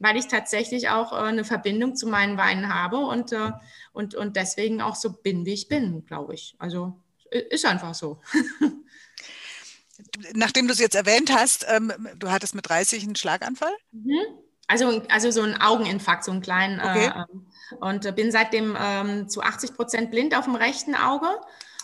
weil 0.00 0.16
ich 0.16 0.26
tatsächlich 0.26 0.88
auch 0.88 1.12
äh, 1.12 1.16
eine 1.16 1.44
Verbindung 1.44 1.94
zu 1.94 2.08
meinen 2.08 2.36
Weinen 2.36 2.74
habe 2.74 2.98
und, 2.98 3.32
äh, 3.32 3.52
und, 3.92 4.16
und 4.16 4.34
deswegen 4.34 4.82
auch 4.82 4.96
so 4.96 5.12
bin, 5.12 5.46
wie 5.46 5.54
ich 5.54 5.68
bin, 5.68 6.04
glaube 6.04 6.34
ich. 6.34 6.56
Also 6.58 7.00
ist 7.30 7.64
einfach 7.64 7.94
so. 7.94 8.20
nachdem 10.34 10.66
du 10.66 10.72
es 10.72 10.78
jetzt 10.78 10.94
erwähnt 10.94 11.32
hast, 11.32 11.66
ähm, 11.68 11.92
du 12.16 12.30
hattest 12.30 12.54
mit 12.54 12.68
30 12.68 13.02
einen 13.04 13.16
Schlaganfall? 13.16 13.72
Mhm. 13.92 14.20
Also, 14.66 15.02
also 15.08 15.30
so 15.30 15.42
ein 15.42 15.60
Augeninfarkt, 15.60 16.24
so 16.24 16.30
einen 16.30 16.42
kleinen. 16.42 16.80
Okay. 16.80 17.06
Äh, 17.06 17.76
und 17.80 18.14
bin 18.16 18.32
seitdem 18.32 18.76
ähm, 18.80 19.28
zu 19.28 19.42
80 19.42 19.74
Prozent 19.74 20.10
blind 20.10 20.34
auf 20.34 20.44
dem 20.44 20.54
rechten 20.54 20.94
Auge. 20.94 21.26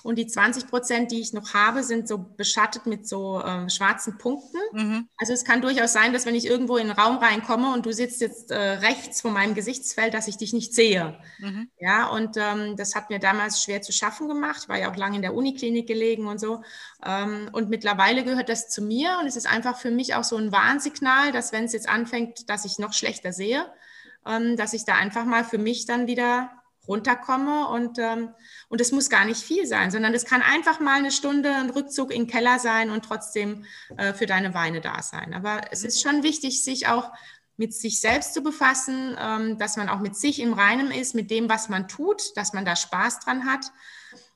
Und 0.05 0.17
die 0.17 0.27
20 0.27 0.69
Prozent, 0.69 1.11
die 1.13 1.21
ich 1.23 1.33
noch 1.33 1.55
habe, 1.55 1.83
sind 1.83 2.07
so 2.07 2.19
beschattet 2.19 2.85
mit 2.85 3.09
so 3.09 3.41
äh, 3.41 3.71
schwarzen 3.71 4.19
Punkten. 4.19 4.59
Mhm. 4.73 5.09
Also 5.17 5.33
es 5.33 5.47
kann 5.47 5.63
durchaus 5.63 5.95
sein, 5.95 6.13
dass 6.13 6.27
wenn 6.27 6.35
ich 6.35 6.45
irgendwo 6.45 6.77
in 6.77 6.89
den 6.89 6.97
Raum 6.97 7.17
reinkomme 7.17 7.73
und 7.73 7.87
du 7.87 7.93
sitzt 7.93 8.21
jetzt 8.21 8.51
äh, 8.51 8.55
rechts 8.59 9.23
von 9.23 9.33
meinem 9.33 9.55
Gesichtsfeld, 9.55 10.13
dass 10.13 10.29
ich 10.29 10.37
dich 10.37 10.53
nicht 10.53 10.75
sehe. 10.75 11.19
Mhm. 11.39 11.71
Ja, 11.81 12.09
und 12.09 12.37
ähm, 12.37 12.77
das 12.77 12.95
hat 12.95 13.09
mir 13.09 13.19
damals 13.19 13.63
schwer 13.63 13.81
zu 13.81 13.93
schaffen 13.93 14.29
gemacht. 14.29 14.59
Ich 14.65 14.69
war 14.69 14.79
ja 14.79 14.93
auch 14.93 14.97
lange 14.97 15.17
in 15.17 15.23
der 15.23 15.33
Uniklinik 15.33 15.87
gelegen 15.87 16.27
und 16.27 16.39
so. 16.39 16.61
Ähm, 17.03 17.49
und 17.53 17.71
mittlerweile 17.71 18.25
gehört 18.25 18.51
das 18.51 18.69
zu 18.69 18.83
mir 18.83 19.17
und 19.23 19.27
es 19.27 19.37
ist 19.37 19.47
einfach 19.47 19.79
für 19.79 19.91
mich 19.91 20.15
auch 20.15 20.25
so 20.25 20.37
ein 20.37 20.53
Warnsignal, 20.53 21.33
dass 21.33 21.51
wenn 21.53 21.65
es 21.65 21.73
jetzt 21.73 21.89
anfängt, 21.89 22.51
dass 22.51 22.67
ich 22.67 22.79
noch 22.79 22.93
schlechter 22.93 23.33
sehe, 23.33 23.65
ähm, 24.27 24.59
dass 24.59 24.75
ich 24.75 24.85
da 24.85 24.97
einfach 24.97 25.25
mal 25.25 25.45
für 25.45 25.57
mich 25.57 25.87
dann 25.87 26.07
wieder 26.07 26.51
runterkomme 26.87 27.69
und, 27.69 27.99
ähm, 27.99 28.31
und 28.69 28.81
es 28.81 28.93
muss 28.93 29.11
gar 29.11 29.25
nicht 29.25 29.43
viel 29.43 29.67
sein, 29.67 29.91
sondern 29.91 30.15
es 30.15 30.25
kann 30.25 30.43
einfach 30.43 30.81
mal 30.81 30.99
eine 30.99 31.11
Stunde 31.11 31.55
ein 31.55 31.71
Rückzug 31.71 32.13
in 32.13 32.23
den 32.23 32.31
Keller 32.31 32.59
sein 32.59 32.91
und 32.91 33.05
trotzdem 33.05 33.65
äh, 33.97 34.13
für 34.13 34.27
deine 34.27 34.55
Weine 34.55 34.81
da 34.81 35.03
sein. 35.03 35.35
Aber 35.35 35.63
es 35.71 35.85
ist 35.85 36.03
schon 36.03 36.23
wichtig, 36.23 36.63
sich 36.63 36.87
auch 36.89 37.11
mit 37.57 37.73
sich 37.73 38.01
selbst 38.01 38.35
zu 38.35 38.43
befassen, 38.43 39.17
ähm, 39.19 39.59
dass 39.59 39.77
man 39.77 39.89
auch 39.89 40.01
mit 40.01 40.17
sich 40.17 40.41
im 40.41 40.53
Reinen 40.53 40.91
ist, 40.91 41.15
mit 41.15 41.31
dem, 41.31 41.49
was 41.49 41.69
man 41.69 41.89
tut, 41.89 42.37
dass 42.37 42.53
man 42.53 42.65
da 42.65 42.77
Spaß 42.77 43.21
dran 43.21 43.47
hat. 43.47 43.71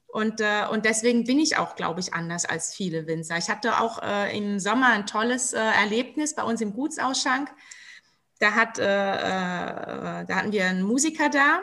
Und, 0.06 0.40
äh, 0.40 0.64
und 0.70 0.84
deswegen 0.84 1.24
bin 1.24 1.38
ich 1.38 1.58
auch, 1.58 1.76
glaube 1.76 2.00
ich, 2.00 2.14
anders 2.14 2.46
als 2.46 2.74
viele 2.74 3.06
Winzer. 3.06 3.36
Ich 3.36 3.50
hatte 3.50 3.80
auch 3.80 4.02
äh, 4.02 4.36
im 4.36 4.58
Sommer 4.58 4.88
ein 4.88 5.04
tolles 5.04 5.52
äh, 5.52 5.58
Erlebnis 5.58 6.34
bei 6.34 6.42
uns 6.44 6.60
im 6.60 6.72
Gutsausschank. 6.72 7.50
Da, 8.38 8.52
hat, 8.54 8.78
äh, 8.78 8.84
äh, 8.84 10.24
da 10.24 10.36
hatten 10.36 10.52
wir 10.52 10.66
einen 10.66 10.82
Musiker 10.82 11.28
da, 11.28 11.62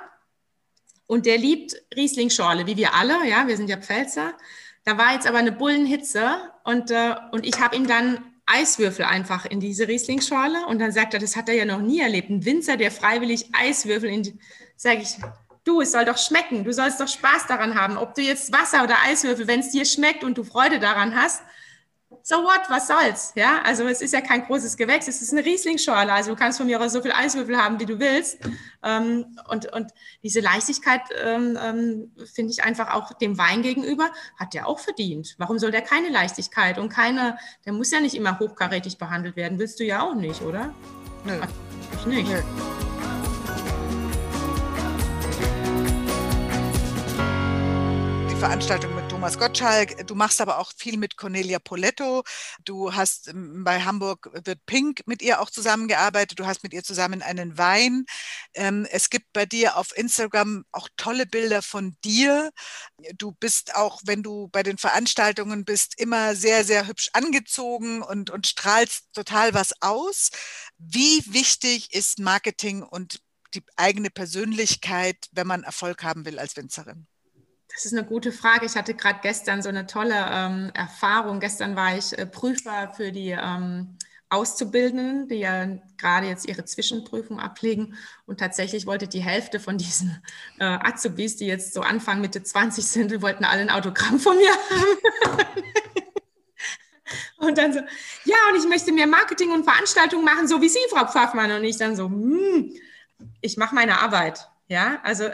und 1.08 1.26
der 1.26 1.38
liebt 1.38 1.76
Riesling-Schorle, 1.96 2.68
wie 2.68 2.78
wir 2.78 2.94
alle, 2.94 3.28
ja, 3.28 3.48
wir 3.48 3.58
sind 3.58 3.70
ja 3.70 3.78
Pfälzer. 3.78 4.34
Da 4.84 4.98
war 4.98 5.13
jetzt 5.13 5.28
aber 5.28 5.39
eine 5.39 5.52
Bullenhitze 5.52 6.38
und, 6.63 6.91
äh, 6.91 7.15
und 7.32 7.46
ich 7.46 7.60
habe 7.60 7.76
ihm 7.76 7.88
dann 7.88 8.24
Eiswürfel 8.46 9.06
einfach 9.06 9.46
in 9.46 9.60
diese 9.60 9.88
Riesling-Schorle 9.88 10.68
und 10.68 10.80
dann 10.80 10.91
sagt 10.91 11.13
er, 11.13 11.20
das 11.20 11.36
hat 11.36 11.50
er 11.50 11.56
ja 11.56 11.65
noch 11.65 11.82
nie 11.82 12.00
erlebt. 12.00 12.30
Ein 12.30 12.46
Winzer, 12.46 12.78
der 12.78 12.91
freiwillig 12.91 13.50
Eiswürfel 13.54 14.10
in 14.10 14.24
die, 14.24 14.39
sage 14.76 15.02
ich, 15.02 15.18
du, 15.63 15.82
es 15.82 15.91
soll 15.91 16.06
doch 16.06 16.18
schmecken, 16.18 16.63
du 16.63 16.72
sollst 16.72 17.02
doch 17.02 17.08
Spaß 17.08 17.48
daran 17.48 17.76
haben, 17.76 17.98
ob 17.98 18.13
du 18.13 18.22
jetzt 18.22 18.54
Wasser 18.54 18.84
oder 18.84 18.98
Eiswürfel, 19.04 19.48
wenn 19.48 19.62
es 19.62 19.72
dir 19.72 19.86
schmeckt 19.86 20.24
und 20.24 20.38
du 20.38 20.44
Freude 20.44 20.80
daran 20.80 21.15
hast, 21.15 21.41
so 22.23 22.38
what, 22.43 22.62
was 22.69 22.88
soll's? 22.88 23.34
Ja, 23.36 23.62
also 23.63 23.88
es 23.88 24.01
ist 24.01 24.13
ja 24.13 24.21
kein 24.21 24.45
großes 24.45 24.78
Gewächs, 24.78 25.08
es 25.08 25.21
ist 25.21 25.32
eine 25.32 25.45
Rieslingsschorle, 25.45 26.12
also 26.12 26.32
du 26.32 26.38
kannst 26.38 26.58
von 26.58 26.67
mir 26.67 26.82
aus 26.82 26.93
so 26.93 27.01
viel 27.01 27.12
Eiswürfel 27.12 27.58
haben, 27.58 27.80
wie 27.80 27.86
du 27.86 27.99
willst. 27.99 28.39
Ähm, 28.84 29.38
und, 29.49 29.71
und 29.73 29.91
diese 30.23 30.39
Leichtigkeit 30.39 31.01
ähm, 31.23 31.58
ähm, 31.62 32.12
finde 32.34 32.51
ich 32.51 32.63
einfach 32.63 32.93
auch 32.93 33.13
dem 33.13 33.38
Wein 33.38 33.62
gegenüber, 33.62 34.12
hat 34.38 34.54
der 34.54 34.67
auch 34.67 34.80
verdient. 34.80 35.36
Warum 35.38 35.60
soll 35.60 35.71
der 35.71 35.82
keine 35.82 36.10
Leichtigkeit 36.10 36.78
und 36.78 36.89
keine, 36.89 37.38
der 37.65 37.73
muss 37.73 37.91
ja 37.91 37.99
nicht 37.99 38.15
immer 38.15 38.39
hochkarätig 38.39 38.97
behandelt 38.97 39.36
werden, 39.36 39.60
willst 39.60 39.80
du 39.80 39.84
ja 39.84 40.01
auch 40.01 40.15
nicht, 40.15 40.41
oder? 40.41 40.73
Nö. 41.23 41.39
Ach, 41.41 41.49
ich 41.99 42.06
nicht. 42.06 42.30
Nö. 42.30 42.41
Veranstaltung 48.45 48.93
mit 48.93 49.05
Thomas 49.26 49.40
Gottschalk. 49.40 50.06
Du 50.06 50.14
machst 50.14 50.40
aber 50.40 50.60
auch 50.60 50.72
viel 50.78 50.98
mit 50.98 51.18
Cornelia 51.18 51.58
Poletto. 51.58 52.24
Du 52.64 52.94
hast 52.94 53.28
ähm, 53.28 53.64
bei 53.64 53.82
Hamburg 53.82 54.30
wird 54.46 54.64
Pink 54.68 55.02
mit 55.08 55.24
ihr 55.24 55.42
auch 55.42 55.50
zusammengearbeitet. 55.50 56.38
Du 56.38 56.46
hast 56.46 56.62
mit 56.62 56.74
ihr 56.74 56.84
zusammen 56.84 57.24
einen 57.24 57.58
Wein. 57.58 58.06
Ähm, 58.54 58.86
es 58.92 59.10
gibt 59.10 59.34
bei 59.34 59.48
dir 59.48 59.78
auf 59.78 59.98
Instagram 59.98 60.64
auch 60.72 60.90
tolle 60.96 61.26
Bilder 61.26 61.64
von 61.64 61.98
dir. 62.04 62.52
Du 63.18 63.32
bist 63.32 63.74
auch, 63.74 64.00
wenn 64.06 64.22
du 64.22 64.48
bei 64.50 64.62
den 64.62 64.78
Veranstaltungen 64.78 65.66
bist, 65.66 66.00
immer 66.00 66.36
sehr, 66.36 66.64
sehr 66.64 66.86
hübsch 66.86 67.10
angezogen 67.14 68.04
und, 68.04 68.30
und 68.30 68.46
strahlst 68.46 69.12
total 69.12 69.56
was 69.56 69.74
aus. 69.82 70.30
Wie 70.78 71.24
wichtig 71.34 71.96
ist 71.96 72.20
Marketing 72.20 72.84
und 72.84 73.22
die 73.56 73.64
eigene 73.76 74.12
Persönlichkeit, 74.12 75.18
wenn 75.32 75.48
man 75.48 75.64
Erfolg 75.64 76.04
haben 76.04 76.26
will 76.26 76.38
als 76.38 76.56
Winzerin? 76.56 77.08
Das 77.76 77.84
ist 77.84 77.92
eine 77.94 78.06
gute 78.06 78.32
Frage. 78.32 78.66
Ich 78.66 78.76
hatte 78.76 78.94
gerade 78.94 79.20
gestern 79.22 79.62
so 79.62 79.68
eine 79.68 79.86
tolle 79.86 80.16
ähm, 80.16 80.72
Erfahrung. 80.74 81.42
Gestern 81.42 81.76
war 81.76 81.98
ich 81.98 82.18
äh, 82.18 82.26
Prüfer 82.26 82.94
für 82.96 83.12
die 83.12 83.32
ähm, 83.32 83.98
Auszubildenden, 84.30 85.28
die 85.28 85.36
ja 85.36 85.68
gerade 85.98 86.28
jetzt 86.28 86.48
ihre 86.48 86.64
Zwischenprüfung 86.64 87.38
ablegen. 87.38 87.98
Und 88.26 88.40
tatsächlich 88.40 88.86
wollte 88.86 89.10
die 89.10 89.20
Hälfte 89.20 89.60
von 89.60 89.78
diesen 89.78 90.24
äh, 90.58 90.64
Azubis, 90.64 91.36
die 91.36 91.48
jetzt 91.48 91.74
so 91.74 91.82
Anfang 91.82 92.22
Mitte 92.22 92.42
20 92.42 92.86
sind, 92.86 93.12
die 93.12 93.22
wollten 93.22 93.44
alle 93.44 93.62
ein 93.62 93.70
Autogramm 93.70 94.20
von 94.20 94.38
mir 94.38 94.52
haben. 94.52 95.64
und 97.46 97.58
dann 97.58 97.74
so, 97.74 97.80
ja, 98.24 98.38
und 98.54 98.58
ich 98.58 98.70
möchte 98.70 98.94
mehr 98.94 99.08
Marketing 99.08 99.52
und 99.52 99.66
Veranstaltungen 99.66 100.24
machen, 100.24 100.48
so 100.48 100.62
wie 100.62 100.70
Sie, 100.70 100.80
Frau 100.90 101.08
Pfaffmann. 101.08 101.52
Und 101.52 101.66
ich 101.66 101.76
dann 101.76 101.98
so, 101.98 102.06
hm, 102.06 102.72
ich 103.42 103.58
mache 103.58 103.76
meine 103.76 104.00
Arbeit. 104.00 104.48
Ja, 104.70 105.02
also 105.04 105.30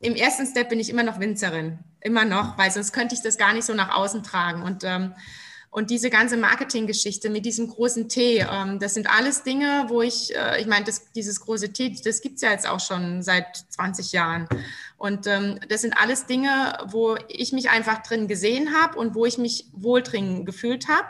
im 0.00 0.14
ersten 0.14 0.46
Step 0.46 0.70
bin 0.70 0.80
ich 0.80 0.88
immer 0.88 1.02
noch 1.02 1.20
Winzerin, 1.20 1.78
immer 2.00 2.24
noch, 2.24 2.56
weil 2.58 2.70
sonst 2.70 2.92
könnte 2.92 3.14
ich 3.14 3.22
das 3.22 3.36
gar 3.36 3.52
nicht 3.52 3.64
so 3.64 3.74
nach 3.74 3.94
außen 3.94 4.22
tragen. 4.22 4.62
Und, 4.62 4.82
ähm, 4.82 5.12
und 5.70 5.90
diese 5.90 6.10
ganze 6.10 6.36
Marketinggeschichte 6.36 7.30
mit 7.30 7.44
diesem 7.44 7.68
großen 7.68 8.08
T, 8.08 8.38
ähm, 8.38 8.78
das 8.80 8.94
sind 8.94 9.08
alles 9.08 9.42
Dinge, 9.42 9.84
wo 9.88 10.00
ich, 10.00 10.34
äh, 10.34 10.60
ich 10.60 10.66
meine, 10.66 10.86
das, 10.86 11.12
dieses 11.12 11.40
große 11.40 11.72
T, 11.72 11.94
das 12.02 12.22
gibt 12.22 12.36
es 12.36 12.42
ja 12.42 12.50
jetzt 12.50 12.66
auch 12.66 12.80
schon 12.80 13.22
seit 13.22 13.56
20 13.68 14.12
Jahren. 14.12 14.48
Und 14.96 15.26
ähm, 15.26 15.60
das 15.68 15.82
sind 15.82 15.96
alles 15.96 16.26
Dinge, 16.26 16.78
wo 16.86 17.16
ich 17.28 17.52
mich 17.52 17.68
einfach 17.68 18.02
drin 18.02 18.26
gesehen 18.26 18.74
habe 18.74 18.98
und 18.98 19.14
wo 19.14 19.26
ich 19.26 19.36
mich 19.36 19.66
wohl 19.72 20.02
drin 20.02 20.46
gefühlt 20.46 20.88
habe 20.88 21.08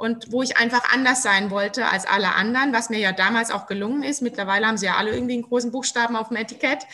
und 0.00 0.32
wo 0.32 0.42
ich 0.42 0.56
einfach 0.56 0.94
anders 0.94 1.22
sein 1.22 1.50
wollte 1.50 1.86
als 1.86 2.06
alle 2.06 2.34
anderen, 2.34 2.72
was 2.72 2.88
mir 2.88 2.98
ja 2.98 3.12
damals 3.12 3.50
auch 3.50 3.66
gelungen 3.66 4.02
ist. 4.02 4.22
Mittlerweile 4.22 4.66
haben 4.66 4.78
sie 4.78 4.86
ja 4.86 4.96
alle 4.96 5.10
irgendwie 5.12 5.34
einen 5.34 5.42
großen 5.42 5.70
Buchstaben 5.70 6.16
auf 6.16 6.28
dem 6.28 6.38
Etikett. 6.38 6.86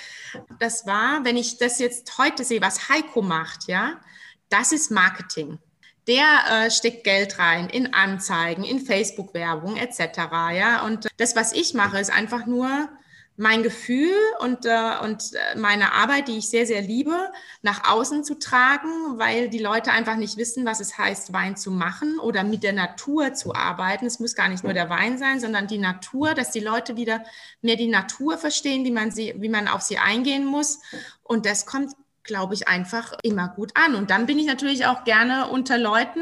Das 0.58 0.88
war, 0.88 1.24
wenn 1.24 1.36
ich 1.36 1.56
das 1.56 1.78
jetzt 1.78 2.18
heute 2.18 2.42
sehe, 2.42 2.60
was 2.60 2.88
Heiko 2.88 3.22
macht, 3.22 3.68
ja, 3.68 4.00
das 4.48 4.72
ist 4.72 4.90
Marketing. 4.90 5.60
Der 6.08 6.24
äh, 6.50 6.70
steckt 6.72 7.04
Geld 7.04 7.38
rein 7.38 7.68
in 7.68 7.94
Anzeigen, 7.94 8.64
in 8.64 8.80
Facebook-Werbung 8.80 9.76
etc. 9.76 10.18
Ja, 10.56 10.84
und 10.84 11.06
das, 11.16 11.36
was 11.36 11.52
ich 11.52 11.74
mache, 11.74 12.00
ist 12.00 12.12
einfach 12.12 12.46
nur 12.46 12.88
mein 13.36 13.62
Gefühl 13.62 14.14
und, 14.40 14.64
äh, 14.64 14.92
und 15.02 15.34
äh, 15.34 15.58
meine 15.58 15.92
Arbeit, 15.92 16.28
die 16.28 16.38
ich 16.38 16.48
sehr, 16.48 16.66
sehr 16.66 16.80
liebe, 16.80 17.30
nach 17.62 17.90
außen 17.90 18.24
zu 18.24 18.38
tragen, 18.38 19.18
weil 19.18 19.50
die 19.50 19.58
Leute 19.58 19.92
einfach 19.92 20.16
nicht 20.16 20.38
wissen, 20.38 20.64
was 20.64 20.80
es 20.80 20.96
heißt, 20.96 21.32
Wein 21.32 21.56
zu 21.56 21.70
machen 21.70 22.18
oder 22.18 22.44
mit 22.44 22.62
der 22.62 22.72
Natur 22.72 23.34
zu 23.34 23.54
arbeiten. 23.54 24.06
Es 24.06 24.20
muss 24.20 24.34
gar 24.34 24.48
nicht 24.48 24.64
nur 24.64 24.72
der 24.72 24.88
Wein 24.88 25.18
sein, 25.18 25.38
sondern 25.38 25.66
die 25.66 25.78
Natur, 25.78 26.34
dass 26.34 26.50
die 26.50 26.60
Leute 26.60 26.96
wieder 26.96 27.24
mehr 27.60 27.76
die 27.76 27.88
Natur 27.88 28.38
verstehen, 28.38 28.84
wie 28.84 28.90
man 28.90 29.10
sie, 29.10 29.34
wie 29.36 29.50
man 29.50 29.68
auf 29.68 29.82
sie 29.82 29.98
eingehen 29.98 30.46
muss. 30.46 30.80
Und 31.22 31.44
das 31.44 31.66
kommt 31.66 31.92
glaube 32.26 32.54
ich, 32.54 32.68
einfach 32.68 33.12
immer 33.22 33.48
gut 33.48 33.72
an. 33.74 33.94
Und 33.94 34.10
dann 34.10 34.26
bin 34.26 34.38
ich 34.38 34.46
natürlich 34.46 34.86
auch 34.86 35.04
gerne 35.04 35.48
unter 35.48 35.78
Leuten, 35.78 36.20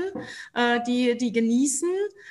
äh, 0.55 0.81
die, 0.87 1.17
die 1.17 1.33
genießen 1.33 1.89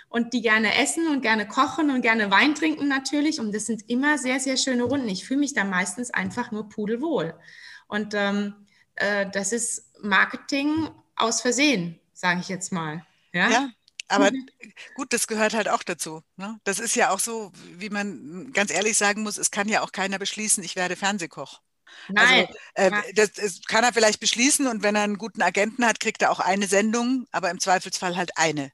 und 0.10 0.34
die 0.34 0.42
gerne 0.42 0.80
essen 0.82 1.08
und 1.08 1.22
gerne 1.22 1.48
kochen 1.48 1.92
und 1.92 2.02
gerne 2.02 2.32
Wein 2.32 2.56
trinken 2.56 2.88
natürlich. 2.88 3.40
Und 3.40 3.54
das 3.54 3.66
sind 3.66 3.90
immer 3.90 4.18
sehr, 4.18 4.40
sehr 4.40 4.58
schöne 4.58 4.84
Runden. 4.84 5.10
Ich 5.10 5.26
fühle 5.26 5.42
mich 5.42 5.54
da 5.54 5.64
meistens 5.64 6.12
einfach 6.12 6.52
nur 6.52 6.70
pudelwohl. 6.70 7.34
Und 7.88 8.14
ähm, 8.14 8.54
äh, 8.96 9.30
das 9.32 9.52
ist 9.52 9.92
Marketing 10.02 10.90
aus 11.16 11.42
Versehen, 11.42 12.00
sage 12.14 12.40
ich 12.40 12.50
jetzt 12.50 12.72
mal. 12.72 13.06
Ja, 13.34 13.50
ja 13.50 13.70
aber 14.08 14.32
mhm. 14.32 14.48
gut, 14.96 15.14
das 15.14 15.28
gehört 15.28 15.54
halt 15.54 15.70
auch 15.70 15.84
dazu. 15.84 16.22
Ne? 16.38 16.60
Das 16.64 16.80
ist 16.80 16.96
ja 16.96 17.10
auch 17.10 17.20
so, 17.20 17.52
wie 17.78 17.90
man 17.90 18.52
ganz 18.54 18.72
ehrlich 18.72 18.98
sagen 18.98 19.24
muss, 19.24 19.38
es 19.38 19.52
kann 19.52 19.68
ja 19.68 19.82
auch 19.82 19.92
keiner 19.92 20.20
beschließen, 20.20 20.64
ich 20.64 20.76
werde 20.76 20.96
Fernsehkoch. 20.96 21.62
Nein. 22.10 22.48
Also, 22.76 22.96
äh, 22.96 23.14
das, 23.14 23.34
das, 23.34 23.62
kann 23.68 23.84
er 23.84 23.94
vielleicht 23.94 24.20
beschließen 24.20 24.68
und 24.68 24.84
wenn 24.84 24.96
er 24.96 25.04
einen 25.04 25.18
guten 25.18 25.42
Agenten 25.42 25.86
hat, 25.86 26.00
kriegt 26.00 26.22
er 26.22 26.32
auch 26.32 26.40
eine 26.40 26.68
Sendung, 26.68 27.28
aber 27.32 27.50
im 27.50 27.60
Zweifelsfall 27.60 28.16
halt 28.16 28.38
eine. 28.38 28.72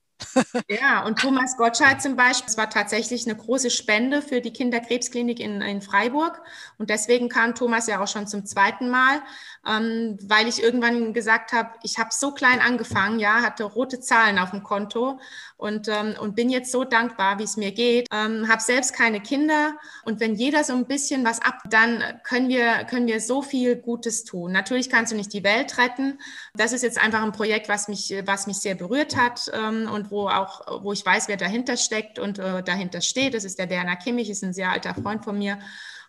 Ja, 0.68 1.06
und 1.06 1.20
Thomas 1.20 1.58
Gottschalk 1.58 2.02
zum 2.02 2.16
Beispiel, 2.16 2.50
es 2.50 2.58
war 2.58 2.70
tatsächlich 2.70 3.26
eine 3.26 3.38
große 3.38 3.70
Spende 3.70 4.22
für 4.22 4.42
die 4.42 4.52
Kinderkrebsklinik 4.52 5.40
in, 5.40 5.62
in 5.62 5.82
Freiburg. 5.82 6.42
Und 6.78 6.90
deswegen 6.90 7.30
kam 7.30 7.56
Thomas 7.56 7.88
ja 7.88 8.02
auch 8.02 8.08
schon 8.08 8.28
zum 8.28 8.46
zweiten 8.46 8.90
Mal, 8.90 9.22
ähm, 9.68 10.18
weil 10.22 10.48
ich 10.48 10.62
irgendwann 10.62 11.14
gesagt 11.14 11.54
habe, 11.54 11.72
ich 11.84 11.98
habe 11.98 12.10
so 12.12 12.32
klein 12.32 12.60
angefangen, 12.60 13.20
ja, 13.20 13.42
hatte 13.42 13.64
rote 13.64 14.00
Zahlen 14.00 14.40
auf 14.40 14.52
dem 14.52 14.64
Konto 14.64 15.20
und, 15.58 15.88
ähm, 15.88 16.16
und 16.20 16.36
bin 16.36 16.50
jetzt 16.50 16.72
so 16.72 16.84
dankbar, 16.84 17.40
wie 17.40 17.44
es 17.44 17.58
mir 17.58 17.72
geht. 17.72 18.08
Ähm, 18.12 18.48
habe 18.50 18.62
selbst 18.62 18.94
keine 18.94 19.22
Kinder 19.22 19.74
und 20.04 20.20
wenn 20.20 20.36
jeder 20.36 20.64
so 20.64 20.74
ein 20.74 20.86
bisschen 20.86 21.26
was 21.26 21.42
ab, 21.42 21.60
dann 21.70 22.04
können 22.24 22.50
wir, 22.50 22.86
können 22.86 23.08
wir 23.08 23.22
so 23.22 23.42
viel 23.42 23.76
Gutes 23.76 24.24
tun. 24.24 24.52
Natürlich 24.52 24.90
kannst 24.90 25.12
du 25.12 25.16
nicht 25.16 25.34
die 25.34 25.44
Welt 25.44 25.78
retten. 25.78 26.20
Das 26.54 26.74
ist 26.74 26.84
jetzt 26.84 26.98
einfach 26.98 27.24
ein 27.24 27.32
Projekt, 27.32 27.70
was 27.70 27.88
mich, 27.88 28.14
was 28.26 28.48
mich 28.48 28.58
sehr 28.58 28.76
berührt 28.76 29.16
hat 29.16 29.52
ähm, 29.54 29.90
und 29.92 30.09
wo 30.12 30.28
auch, 30.28 30.84
wo 30.84 30.94
ich 30.94 31.06
weiß, 31.06 31.28
wer 31.28 31.38
dahinter 31.38 31.78
steckt 31.78 32.20
und 32.20 32.40
äh, 32.40 32.64
dahinter 32.64 33.02
steht. 33.02 33.34
Das 33.34 33.44
ist 33.44 33.60
der 33.60 33.70
Werner 33.70 33.96
Kimmich, 33.96 34.30
ist 34.30 34.44
ein 34.44 34.54
sehr 34.54 34.72
alter 34.72 34.96
Freund 34.96 35.24
von 35.24 35.38
mir. 35.38 35.60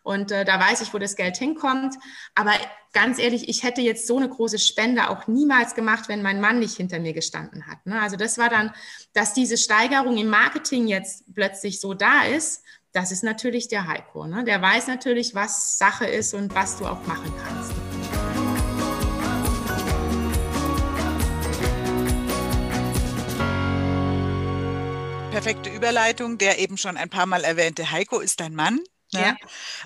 Und 0.03 0.33
äh, 0.33 0.45
da 0.45 0.59
weiß 0.59 0.81
ich, 0.81 0.95
wo 0.95 0.99
das 0.99 1.17
Geld 1.17 1.37
hinkommt. 1.37 1.95
Aber 2.35 2.53
ganz 2.93 3.19
ehrlich, 3.19 3.49
ich 3.49 3.63
hätte 3.63 3.81
jetzt 3.83 4.07
so 4.07 4.17
eine 4.17 4.29
große 4.29 4.59
Spende 4.59 5.11
auch 5.11 5.27
niemals 5.27 5.75
gemacht, 5.75 6.09
wenn 6.09 6.23
mein 6.23 6.41
Mann 6.41 6.59
nicht 6.59 6.77
hinter 6.77 6.99
mir 6.99 7.13
gestanden 7.13 7.67
hat. 7.67 7.85
Ne? 7.85 8.01
Also 8.01 8.17
das 8.17 8.39
war 8.39 8.49
dann, 8.49 8.73
dass 9.13 9.35
diese 9.35 9.59
Steigerung 9.59 10.17
im 10.17 10.29
Marketing 10.29 10.87
jetzt 10.87 11.25
plötzlich 11.35 11.81
so 11.81 11.95
da 11.95 12.25
ist, 12.25 12.63
das 12.93 13.13
ist 13.13 13.23
natürlich 13.23 13.69
der 13.69 13.87
Heiko. 13.87 14.27
Ne? 14.27 14.45
Der 14.45 14.61
weiß 14.61 14.89
natürlich, 14.89 15.35
was 15.35 15.79
Sache 15.79 16.07
ist 16.07 16.35
und 16.35 16.55
was 16.55 16.79
du 16.79 16.87
auch 16.87 17.07
machen 17.07 17.33
kannst. 17.45 17.90
Perfekte 25.31 25.71
Überleitung. 25.71 26.39
Der 26.39 26.59
eben 26.59 26.77
schon 26.77 26.97
ein 26.97 27.09
paar 27.09 27.27
Mal 27.27 27.45
erwähnte 27.45 27.91
Heiko 27.93 28.19
ist 28.19 28.41
dein 28.41 28.55
Mann. 28.55 28.81
Ne? 29.13 29.21
Ja. 29.21 29.37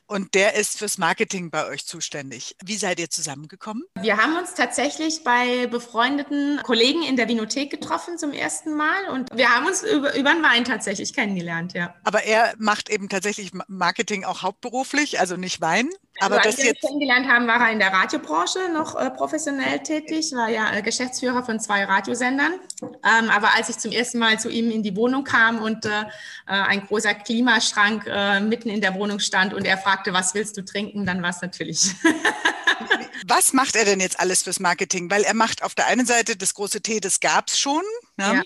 Und 0.07 0.35
der 0.35 0.55
ist 0.55 0.79
fürs 0.79 0.99
Marketing 0.99 1.51
bei 1.51 1.67
euch 1.67 1.87
zuständig. 1.87 2.57
Wie 2.65 2.77
seid 2.77 2.99
ihr 2.99 3.11
zusammengekommen? 3.11 3.85
Wir 4.01 4.17
haben 4.17 4.37
uns 4.37 4.55
tatsächlich 4.55 5.25
bei 5.25 5.67
befreundeten 5.67 6.61
Kollegen 6.63 7.03
in 7.03 7.17
der 7.17 7.29
Vinothek 7.29 7.71
getroffen 7.71 8.19
zum 8.19 8.33
ersten 8.33 8.75
Mal 8.75 9.09
und 9.13 9.31
wir 9.35 9.49
haben 9.49 9.67
uns 9.67 9.83
über, 9.83 10.15
über 10.15 10.33
den 10.33 10.43
Wein 10.43 10.65
tatsächlich 10.65 11.15
kennengelernt, 11.15 11.73
ja. 11.73 11.95
Aber 12.05 12.25
er 12.25 12.55
macht 12.59 12.91
eben 12.91 13.09
tatsächlich 13.09 13.53
Marketing 13.67 14.25
auch 14.25 14.43
hauptberuflich, 14.43 15.21
also 15.21 15.37
nicht 15.37 15.61
Wein. 15.61 15.89
Aber 16.21 16.37
also, 16.37 16.49
als 16.49 16.59
wir 16.59 16.71
uns 16.71 16.81
kennengelernt 16.81 17.29
haben, 17.29 17.47
war 17.47 17.61
er 17.61 17.73
in 17.73 17.79
der 17.79 17.93
Radiobranche 17.93 18.69
noch 18.73 18.95
äh, 18.95 19.11
professionell 19.11 19.81
tätig, 19.81 20.33
war 20.33 20.49
ja 20.49 20.73
äh, 20.73 20.83
Geschäftsführer 20.83 21.45
von 21.45 21.59
zwei 21.59 21.85
Radiosendern. 21.85 22.55
Ähm, 22.83 23.31
aber 23.31 23.55
als 23.55 23.69
ich 23.69 23.79
zum 23.79 23.91
ersten 23.91 24.19
Mal 24.19 24.39
zu 24.39 24.49
ihm 24.49 24.71
in 24.71 24.83
die 24.83 24.95
Wohnung 24.95 25.25
kam 25.25 25.61
und 25.61 25.85
äh, 25.85 25.89
äh 25.89 26.05
ein 26.47 26.87
großer 26.87 27.15
Klimaschrank 27.15 28.07
äh, 28.07 28.41
mitten 28.41 28.69
in 28.69 28.81
der 28.81 28.95
Wohnung 28.95 29.19
stand 29.19 29.55
und 29.55 29.65
er 29.65 29.77
fragte, 29.77 30.13
was 30.13 30.35
willst 30.35 30.57
du 30.57 30.65
trinken, 30.65 31.05
dann 31.05 31.23
war 31.23 31.31
es 31.31 31.43
natürlich. 31.43 31.95
was 33.27 33.53
macht 33.53 33.75
er 33.75 33.85
denn 33.85 34.01
jetzt 34.01 34.21
alles 34.21 34.43
fürs 34.43 34.61
Marketing? 34.61 35.11
Weil 35.11 35.25
er 35.25 35.35
macht 35.35 35.63
auf 35.63 35.75
der 35.75 35.87
einen 35.87 36.07
Seite 36.07 36.37
das 36.37 36.55
große 36.55 36.81
T, 36.81 37.01
das 37.01 37.21
gab 37.21 37.49
es 37.49 37.59
schon. 37.59 37.83
Ne? 38.17 38.35
Ja. 38.37 38.43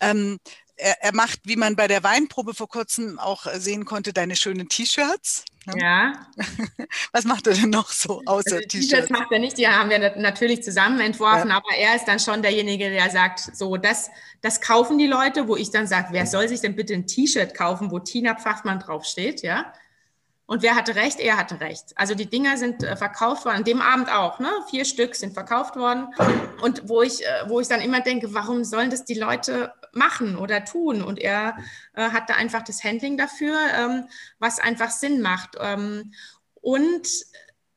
Ähm, 0.00 0.38
er, 0.80 1.02
er, 1.02 1.14
macht, 1.14 1.40
wie 1.44 1.56
man 1.56 1.76
bei 1.76 1.88
der 1.88 2.02
Weinprobe 2.02 2.54
vor 2.54 2.68
kurzem 2.68 3.18
auch 3.18 3.46
sehen 3.54 3.84
konnte, 3.84 4.12
deine 4.12 4.36
schönen 4.36 4.68
T-Shirts. 4.68 5.44
Ne? 5.66 5.74
Ja. 5.80 6.12
Was 7.12 7.24
macht 7.24 7.46
er 7.46 7.54
denn 7.54 7.70
noch 7.70 7.90
so 7.90 8.22
außer 8.24 8.56
also 8.56 8.68
T-Shirts? 8.68 8.88
T-Shirts 8.88 9.10
macht 9.10 9.30
er 9.32 9.38
nicht, 9.38 9.58
die 9.58 9.68
haben 9.68 9.90
wir 9.90 10.16
natürlich 10.16 10.62
zusammen 10.62 11.00
entworfen, 11.00 11.50
ja. 11.50 11.56
aber 11.56 11.76
er 11.76 11.96
ist 11.96 12.06
dann 12.06 12.18
schon 12.18 12.42
derjenige, 12.42 12.90
der 12.90 13.10
sagt, 13.10 13.40
so, 13.54 13.76
das, 13.76 14.10
das 14.40 14.60
kaufen 14.60 14.98
die 14.98 15.06
Leute, 15.06 15.48
wo 15.48 15.56
ich 15.56 15.70
dann 15.70 15.86
sage, 15.86 16.08
wer 16.12 16.26
soll 16.26 16.48
sich 16.48 16.60
denn 16.60 16.76
bitte 16.76 16.94
ein 16.94 17.06
T-Shirt 17.06 17.54
kaufen, 17.54 17.90
wo 17.90 17.98
Tina 17.98 18.34
Pfaffmann 18.34 18.80
draufsteht, 18.80 19.42
ja? 19.42 19.72
Und 20.50 20.62
wer 20.62 20.74
hatte 20.74 20.96
recht? 20.96 21.20
Er 21.20 21.36
hatte 21.36 21.60
recht. 21.60 21.92
Also 21.94 22.16
die 22.16 22.26
Dinger 22.26 22.56
sind 22.56 22.82
äh, 22.82 22.96
verkauft 22.96 23.44
worden, 23.44 23.58
an 23.58 23.64
dem 23.64 23.80
Abend 23.80 24.12
auch, 24.12 24.40
ne? 24.40 24.50
Vier 24.68 24.84
Stück 24.84 25.14
sind 25.14 25.32
verkauft 25.32 25.76
worden. 25.76 26.12
Und 26.60 26.88
wo 26.88 27.02
ich, 27.02 27.24
äh, 27.24 27.48
wo 27.48 27.60
ich 27.60 27.68
dann 27.68 27.80
immer 27.80 28.00
denke, 28.00 28.34
warum 28.34 28.64
sollen 28.64 28.90
das 28.90 29.04
die 29.04 29.14
Leute 29.14 29.72
machen 29.92 30.36
oder 30.36 30.64
tun? 30.64 31.02
Und 31.02 31.20
er 31.20 31.56
äh, 31.94 32.10
hat 32.10 32.28
da 32.28 32.34
einfach 32.34 32.64
das 32.64 32.82
Handling 32.82 33.16
dafür, 33.16 33.56
ähm, 33.78 34.08
was 34.40 34.58
einfach 34.58 34.90
Sinn 34.90 35.20
macht. 35.20 35.50
Ähm, 35.60 36.14
und 36.54 37.06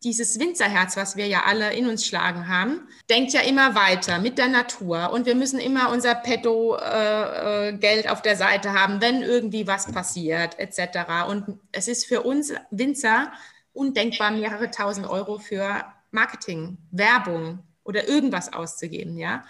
dieses 0.04 0.40
Winzerherz, 0.40 0.98
was 0.98 1.16
wir 1.16 1.28
ja 1.28 1.44
alle 1.46 1.74
in 1.74 1.88
uns 1.88 2.06
schlagen 2.06 2.48
haben, 2.48 2.88
denkt 3.10 3.34
ja 3.34 3.42
immer 3.42 3.76
weiter 3.76 4.20
mit 4.20 4.38
der 4.38 4.50
Natur. 4.50 5.12
Und 5.12 5.26
wir 5.26 5.36
müssen 5.36 5.60
immer 5.60 5.92
unser 5.92 6.16
Petto-Geld 6.16 8.06
äh, 8.06 8.10
auf 8.10 8.22
der 8.22 8.36
Seite 8.36 8.74
haben, 8.74 9.02
wenn 9.02 9.22
irgendwie 9.22 9.66
was 9.66 9.92
passiert, 9.92 10.60
etc. 10.60 11.28
Und 11.28 11.60
es 11.72 11.88
ist 11.88 12.06
für 12.06 12.22
uns 12.22 12.54
Winzer 12.72 13.32
undenkbar, 13.74 14.32
mehrere 14.32 14.70
tausend 14.72 15.08
Euro 15.08 15.40
für 15.40 15.84
Marketing, 16.12 16.78
Werbung 16.92 17.60
oder 17.84 18.08
irgendwas 18.08 18.52
auszugeben. 18.52 19.18
Ja? 19.18 19.44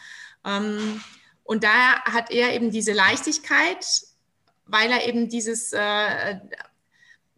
Ähm, 0.45 1.01
und 1.43 1.63
da 1.63 2.01
hat 2.03 2.31
er 2.31 2.53
eben 2.53 2.71
diese 2.71 2.93
Leichtigkeit, 2.93 3.85
weil 4.65 4.91
er 4.91 5.07
eben 5.07 5.29
dieses 5.29 5.73
äh, 5.73 6.39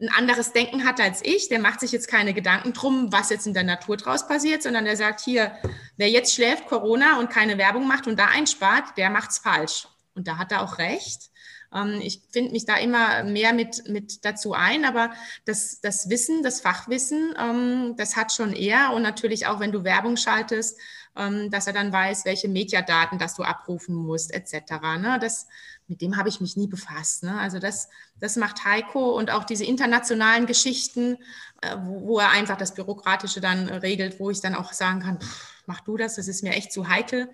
ein 0.06 0.16
anderes 0.16 0.54
Denken 0.54 0.86
hat 0.86 1.00
als 1.00 1.24
ich, 1.24 1.50
der 1.50 1.60
macht 1.60 1.80
sich 1.80 1.92
jetzt 1.92 2.08
keine 2.08 2.34
Gedanken 2.34 2.74
drum, 2.74 3.12
was 3.12 3.30
jetzt 3.30 3.48
in 3.48 3.54
der 3.54 3.64
Natur 3.64 3.98
draus 3.98 4.28
passiert, 4.28 4.64
sondern 4.64 4.86
der 4.86 4.98
sagt 4.98 5.22
hier, 5.22 5.58
wer 5.98 6.10
jetzt 6.10 6.34
schläft, 6.34 6.68
Corona 6.68 7.20
und 7.20 7.30
keine 7.30 7.58
Werbung 7.58 7.88
macht 7.88 8.08
und 8.08 8.20
da 8.20 8.28
einspart, 8.28 8.98
der 8.98 9.10
macht's 9.10 9.40
falsch. 9.40 9.88
Und 10.16 10.28
da 10.28 10.38
hat 10.38 10.52
er 10.52 10.64
auch 10.64 10.78
recht. 10.78 11.30
Ähm, 11.74 12.00
ich 12.02 12.22
finde 12.32 12.52
mich 12.52 12.66
da 12.66 12.78
immer 12.78 13.24
mehr 13.24 13.54
mit, 13.54 13.88
mit 13.88 14.26
dazu 14.26 14.54
ein, 14.54 14.86
aber 14.86 15.12
das, 15.46 15.82
das 15.82 16.10
Wissen, 16.10 16.42
das 16.42 16.62
Fachwissen, 16.62 17.36
ähm, 17.38 17.96
das 17.98 18.16
hat 18.16 18.32
schon 18.32 18.54
er. 18.54 18.94
Und 18.94 19.02
natürlich 19.02 19.46
auch, 19.48 19.60
wenn 19.60 19.72
du 19.72 19.84
Werbung 19.84 20.18
schaltest, 20.18 20.80
ähm, 21.18 21.50
dass 21.52 21.68
er 21.68 21.74
dann 21.74 21.92
weiß, 21.92 22.26
welche 22.26 22.48
Mediadaten, 22.48 23.20
dass 23.20 23.36
du 23.36 23.44
abrufen 23.44 23.96
musst, 23.96 24.34
etc. 24.34 24.72
Ne? 25.00 25.18
Das, 25.20 25.48
mit 25.88 26.02
dem 26.02 26.18
habe 26.18 26.30
ich 26.30 26.42
mich 26.42 26.58
nie 26.58 26.68
befasst. 26.68 27.24
Ne? 27.24 27.38
Also 27.40 27.60
das, 27.60 27.90
das 28.20 28.36
macht 28.36 28.66
Heiko 28.66 29.12
und 29.18 29.32
auch 29.32 29.44
diese 29.44 29.66
internationalen 29.66 30.46
Geschichten, 30.46 31.18
äh, 31.62 31.76
wo, 31.84 32.20
er 32.20 32.32
einfach 32.32 32.58
das 32.58 32.74
Bürokratische 32.74 33.42
dann 33.42 33.70
regelt, 33.70 34.20
wo 34.20 34.30
ich 34.30 34.42
dann 34.42 34.56
auch 34.56 34.74
sagen 34.74 35.02
kann, 35.02 35.20
pff, 35.20 35.64
mach 35.68 35.82
du 35.82 35.98
das, 35.98 36.16
das 36.16 36.28
ist 36.28 36.44
mir 36.44 36.54
echt 36.54 36.72
zu 36.72 36.88
heikel. 36.88 37.30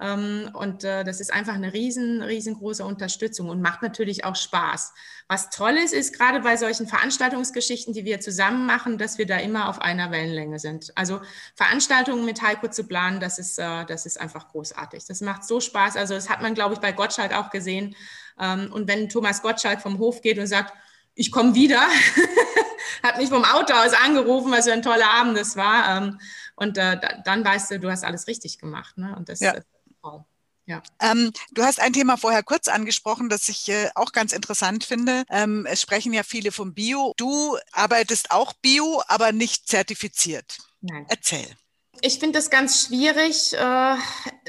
Ähm, 0.00 0.50
und 0.54 0.82
äh, 0.82 1.04
das 1.04 1.20
ist 1.20 1.32
einfach 1.32 1.54
eine 1.54 1.74
riesen, 1.74 2.22
riesengroße 2.22 2.84
Unterstützung 2.84 3.50
und 3.50 3.60
macht 3.60 3.82
natürlich 3.82 4.24
auch 4.24 4.34
Spaß. 4.34 4.94
Was 5.28 5.50
toll 5.50 5.72
ist, 5.72 5.92
ist 5.92 6.16
gerade 6.16 6.40
bei 6.40 6.56
solchen 6.56 6.86
Veranstaltungsgeschichten, 6.86 7.92
die 7.92 8.06
wir 8.06 8.20
zusammen 8.20 8.64
machen, 8.64 8.96
dass 8.96 9.18
wir 9.18 9.26
da 9.26 9.36
immer 9.36 9.68
auf 9.68 9.80
einer 9.80 10.10
Wellenlänge 10.10 10.58
sind. 10.58 10.90
Also 10.96 11.20
Veranstaltungen 11.54 12.24
mit 12.24 12.40
Heiko 12.40 12.68
zu 12.68 12.84
planen, 12.84 13.20
das 13.20 13.38
ist, 13.38 13.58
äh, 13.58 13.84
das 13.84 14.06
ist 14.06 14.18
einfach 14.18 14.48
großartig. 14.48 15.04
Das 15.06 15.20
macht 15.20 15.44
so 15.44 15.60
Spaß. 15.60 15.96
Also 15.96 16.14
das 16.14 16.30
hat 16.30 16.40
man, 16.40 16.54
glaube 16.54 16.74
ich, 16.74 16.80
bei 16.80 16.92
Gottschalk 16.92 17.36
auch 17.36 17.50
gesehen. 17.50 17.94
Ähm, 18.38 18.72
und 18.72 18.88
wenn 18.88 19.10
Thomas 19.10 19.42
Gottschalk 19.42 19.82
vom 19.82 19.98
Hof 19.98 20.22
geht 20.22 20.38
und 20.38 20.46
sagt, 20.46 20.72
ich 21.14 21.30
komme 21.30 21.54
wieder, 21.54 21.80
hat 23.02 23.18
mich 23.18 23.28
vom 23.28 23.44
Auto 23.44 23.74
aus 23.74 23.92
angerufen, 23.92 24.50
was 24.50 24.64
für 24.64 24.72
ein 24.72 24.82
toller 24.82 25.10
Abend 25.10 25.36
das 25.36 25.56
war. 25.56 25.98
Ähm, 25.98 26.18
und 26.56 26.78
äh, 26.78 26.98
dann 27.24 27.44
weißt 27.44 27.72
du, 27.72 27.80
du 27.80 27.90
hast 27.90 28.04
alles 28.04 28.26
richtig 28.26 28.58
gemacht. 28.58 28.96
Ne? 28.96 29.14
Und 29.16 29.28
das, 29.28 29.40
ja. 29.40 29.54
Wow. 30.02 30.24
Ja. 30.66 30.82
Ähm, 31.00 31.32
du 31.50 31.64
hast 31.64 31.80
ein 31.80 31.92
Thema 31.92 32.16
vorher 32.16 32.44
kurz 32.44 32.68
angesprochen, 32.68 33.28
das 33.28 33.48
ich 33.48 33.68
äh, 33.68 33.90
auch 33.96 34.12
ganz 34.12 34.32
interessant 34.32 34.84
finde. 34.84 35.24
Ähm, 35.28 35.66
es 35.68 35.80
sprechen 35.80 36.12
ja 36.12 36.22
viele 36.22 36.52
vom 36.52 36.74
Bio. 36.74 37.12
Du 37.16 37.56
arbeitest 37.72 38.30
auch 38.30 38.52
Bio, 38.52 39.02
aber 39.08 39.32
nicht 39.32 39.66
zertifiziert. 39.66 40.58
Nein. 40.80 41.06
Erzähl. 41.08 41.46
Ich 42.02 42.20
finde 42.20 42.38
das 42.38 42.50
ganz 42.50 42.86
schwierig, 42.86 43.52
äh, 43.52 43.96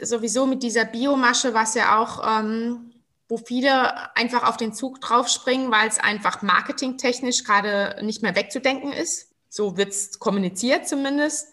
sowieso 0.02 0.46
mit 0.46 0.62
dieser 0.62 0.86
Biomasche, 0.86 1.54
was 1.56 1.74
ja 1.74 1.98
auch, 1.98 2.22
ähm, 2.40 2.94
wo 3.28 3.38
viele 3.38 4.16
einfach 4.16 4.44
auf 4.44 4.58
den 4.58 4.74
Zug 4.74 5.02
draufspringen, 5.02 5.72
weil 5.72 5.88
es 5.88 5.98
einfach 5.98 6.44
marketingtechnisch 6.44 7.44
gerade 7.44 8.00
nicht 8.06 8.22
mehr 8.22 8.36
wegzudenken 8.36 8.94
ist. 8.94 9.32
So 9.50 9.76
wird 9.76 9.90
es 9.90 10.20
kommuniziert 10.20 10.88
zumindest. 10.88 11.48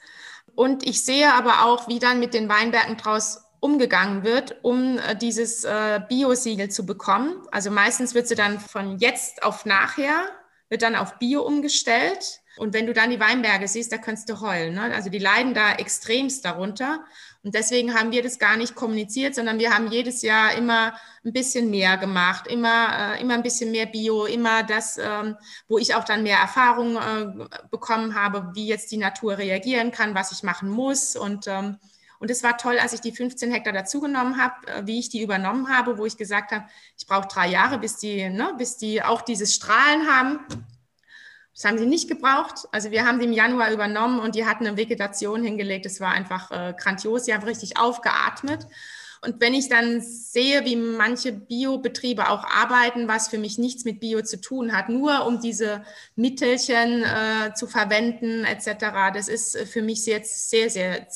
Und 0.55 0.87
ich 0.87 1.05
sehe 1.05 1.33
aber 1.33 1.65
auch, 1.65 1.89
wie 1.89 1.99
dann 1.99 2.21
mit 2.21 2.35
den 2.35 2.49
Weinbergen 2.49 2.97
draus 2.97 3.45
umgegangen 3.61 4.25
wird, 4.25 4.57
um 4.63 4.99
äh, 4.99 5.17
dieses 5.17 5.65
äh, 5.65 6.01
Bio-Siegel 6.09 6.71
zu 6.71 6.87
bekommen. 6.87 7.43
Also 7.51 7.71
meistens 7.71 8.15
wird 8.15 8.29
sie 8.29 8.35
dann 8.35 8.61
von 8.61 8.99
jetzt 8.99 9.43
auf 9.43 9.65
nachher, 9.65 10.25
wird 10.69 10.83
dann 10.83 10.97
auf 10.97 11.19
Bio 11.19 11.43
umgestellt. 11.43 12.41
Und 12.57 12.75
wenn 12.75 12.87
du 12.87 12.93
dann 12.93 13.11
die 13.11 13.21
Weinberge 13.21 13.69
siehst, 13.69 13.93
da 13.93 13.99
kannst 13.99 14.29
du 14.29 14.41
heulen. 14.41 14.75
Ne? 14.75 14.93
Also 14.95 15.11
die 15.11 15.19
leiden 15.19 15.55
da 15.55 15.75
extremst 15.75 16.45
darunter. 16.45 17.05
Und 17.45 17.55
deswegen 17.55 17.95
haben 17.95 18.11
wir 18.11 18.23
das 18.23 18.39
gar 18.39 18.57
nicht 18.57 18.75
kommuniziert, 18.75 19.35
sondern 19.35 19.61
wir 19.61 19.73
haben 19.73 19.91
jedes 19.91 20.23
Jahr 20.23 20.53
immer 20.55 20.95
ein 21.25 21.33
bisschen 21.33 21.71
mehr 21.71 21.97
gemacht, 21.97 22.49
immer, 22.49 23.15
äh, 23.15 23.21
immer 23.21 23.35
ein 23.35 23.45
bisschen 23.45 23.71
mehr 23.71 23.87
Bio, 23.87 24.27
immer 24.27 24.65
das, 24.65 24.99
ähm, 24.99 25.37
wo 25.69 25.79
ich 25.79 25.95
auch 25.95 26.05
dann 26.05 26.25
mehr 26.25 26.39
Erfahrung 26.39 26.97
äh, 26.97 27.47
bekommen 27.71 28.17
habe, 28.17 28.51
wie 28.55 28.67
jetzt 28.67 28.91
die 28.91 28.97
Natur 28.97 29.39
reagieren 29.39 29.93
kann, 29.93 30.17
was 30.17 30.33
ich 30.33 30.43
machen 30.43 30.69
muss. 30.69 31.15
Und 31.15 31.47
ähm, 31.47 31.79
Und 32.19 32.31
es 32.31 32.43
war 32.43 32.57
toll, 32.59 32.79
als 32.79 32.93
ich 32.93 33.01
die 33.01 33.13
15 33.13 33.53
Hektar 33.53 33.73
dazugenommen 33.73 34.43
habe, 34.43 34.67
äh, 34.67 34.87
wie 34.87 34.99
ich 34.99 35.09
die 35.09 35.23
übernommen 35.23 35.69
habe, 35.69 35.99
wo 35.99 36.07
ich 36.07 36.17
gesagt 36.17 36.53
habe, 36.53 36.65
ich 36.97 37.07
brauche 37.07 37.29
drei 37.29 37.49
Jahre, 37.49 37.79
bis 37.79 37.97
die, 37.97 38.29
ne, 38.29 38.55
bis 38.59 38.77
die 38.77 39.03
auch 39.03 39.23
dieses 39.23 39.55
Strahlen 39.55 40.09
haben. 40.09 40.41
Das 41.55 41.65
haben 41.65 41.79
sie 41.79 41.87
nicht 41.87 42.09
gebraucht. 42.09 42.69
Also 42.71 42.91
wir 42.91 43.05
haben 43.05 43.19
die 43.19 43.27
im 43.27 43.33
Januar 43.33 43.73
übernommen 43.73 44.21
und 44.21 44.35
die 44.35 44.47
hatten 44.47 44.67
eine 44.67 44.77
Vegetation 44.77 45.43
hingelegt. 45.43 45.87
Es 45.87 46.01
war 46.01 46.13
einfach 46.13 46.51
äh, 46.51 46.75
grandios. 46.77 47.25
Sie 47.25 47.35
haben 47.35 47.43
richtig 47.43 47.79
aufgeatmet. 47.79 48.67
Und 49.21 49.41
wenn 49.41 49.55
ich 49.55 49.69
dann 49.69 50.01
sehe, 50.01 50.65
wie 50.65 50.77
manche 50.77 51.33
Biobetriebe 51.33 52.29
auch 52.29 52.45
arbeiten, 52.45 53.09
was 53.09 53.29
für 53.29 53.39
mich 53.39 53.59
nichts 53.59 53.85
mit 53.85 53.99
Bio 53.99 54.23
zu 54.23 54.41
tun 54.41 54.73
hat, 54.73 54.89
nur 54.89 55.27
um 55.27 55.41
diese 55.41 55.85
Mittelchen 56.15 57.03
äh, 57.03 57.53
zu 57.55 57.67
verwenden 57.67 58.45
etc., 58.45 59.13
das 59.13 59.27
ist 59.27 59.59
für 59.59 59.83
mich 59.83 60.07
jetzt 60.07 60.51
sehr, 60.51 60.71
sehr 60.71 61.09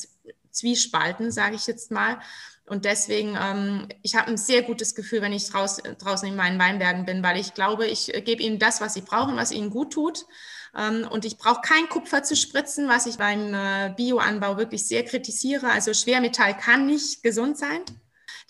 zwiespalten, 0.52 1.30
sage 1.30 1.56
ich 1.56 1.66
jetzt 1.66 1.90
mal. 1.90 2.18
Und 2.66 2.84
deswegen, 2.84 3.36
ähm, 3.40 3.88
ich 4.02 4.14
habe 4.14 4.28
ein 4.28 4.36
sehr 4.36 4.62
gutes 4.62 4.94
Gefühl, 4.94 5.20
wenn 5.20 5.32
ich 5.32 5.48
draus, 5.50 5.78
draußen 5.98 6.28
in 6.28 6.36
meinen 6.36 6.58
Weinbergen 6.58 7.04
bin, 7.04 7.22
weil 7.22 7.38
ich 7.38 7.54
glaube, 7.54 7.86
ich 7.86 8.14
äh, 8.14 8.22
gebe 8.22 8.42
ihnen 8.42 8.58
das, 8.58 8.80
was 8.80 8.94
sie 8.94 9.00
brauchen, 9.00 9.36
was 9.36 9.52
ihnen 9.52 9.70
gut 9.70 9.92
tut. 9.92 10.26
Ähm, 10.76 11.06
und 11.10 11.24
ich 11.24 11.38
brauche 11.38 11.60
kein 11.60 11.88
Kupfer 11.88 12.22
zu 12.22 12.36
spritzen, 12.36 12.88
was 12.88 13.06
ich 13.06 13.18
beim 13.18 13.52
äh, 13.52 13.92
Bioanbau 13.96 14.56
wirklich 14.56 14.86
sehr 14.86 15.04
kritisiere. 15.04 15.70
Also 15.70 15.92
Schwermetall 15.92 16.56
kann 16.56 16.86
nicht 16.86 17.22
gesund 17.22 17.58
sein. 17.58 17.80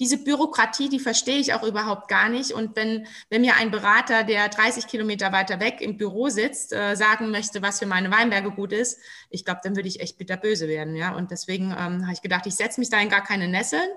Diese 0.02 0.18
Bürokratie, 0.18 0.88
die 0.88 0.98
verstehe 0.98 1.38
ich 1.38 1.54
auch 1.54 1.62
überhaupt 1.62 2.08
gar 2.08 2.28
nicht. 2.28 2.50
Und 2.50 2.74
wenn, 2.74 3.06
wenn 3.30 3.42
mir 3.42 3.54
ein 3.54 3.70
Berater, 3.70 4.24
der 4.24 4.48
30 4.48 4.88
Kilometer 4.88 5.30
weiter 5.30 5.60
weg 5.60 5.80
im 5.80 5.96
Büro 5.96 6.28
sitzt, 6.28 6.72
äh, 6.72 6.96
sagen 6.96 7.30
möchte, 7.30 7.62
was 7.62 7.78
für 7.78 7.86
meine 7.86 8.10
Weinberge 8.10 8.50
gut 8.50 8.72
ist, 8.72 8.98
ich 9.30 9.44
glaube, 9.44 9.60
dann 9.62 9.76
würde 9.76 9.88
ich 9.88 10.00
echt 10.00 10.18
bitterböse 10.18 10.66
werden. 10.66 10.96
Ja? 10.96 11.14
Und 11.14 11.30
deswegen 11.30 11.70
ähm, 11.70 12.02
habe 12.02 12.14
ich 12.14 12.20
gedacht, 12.20 12.48
ich 12.48 12.56
setze 12.56 12.80
mich 12.80 12.90
da 12.90 13.00
in 13.00 13.10
gar 13.10 13.22
keine 13.22 13.46
Nesseln 13.46 13.88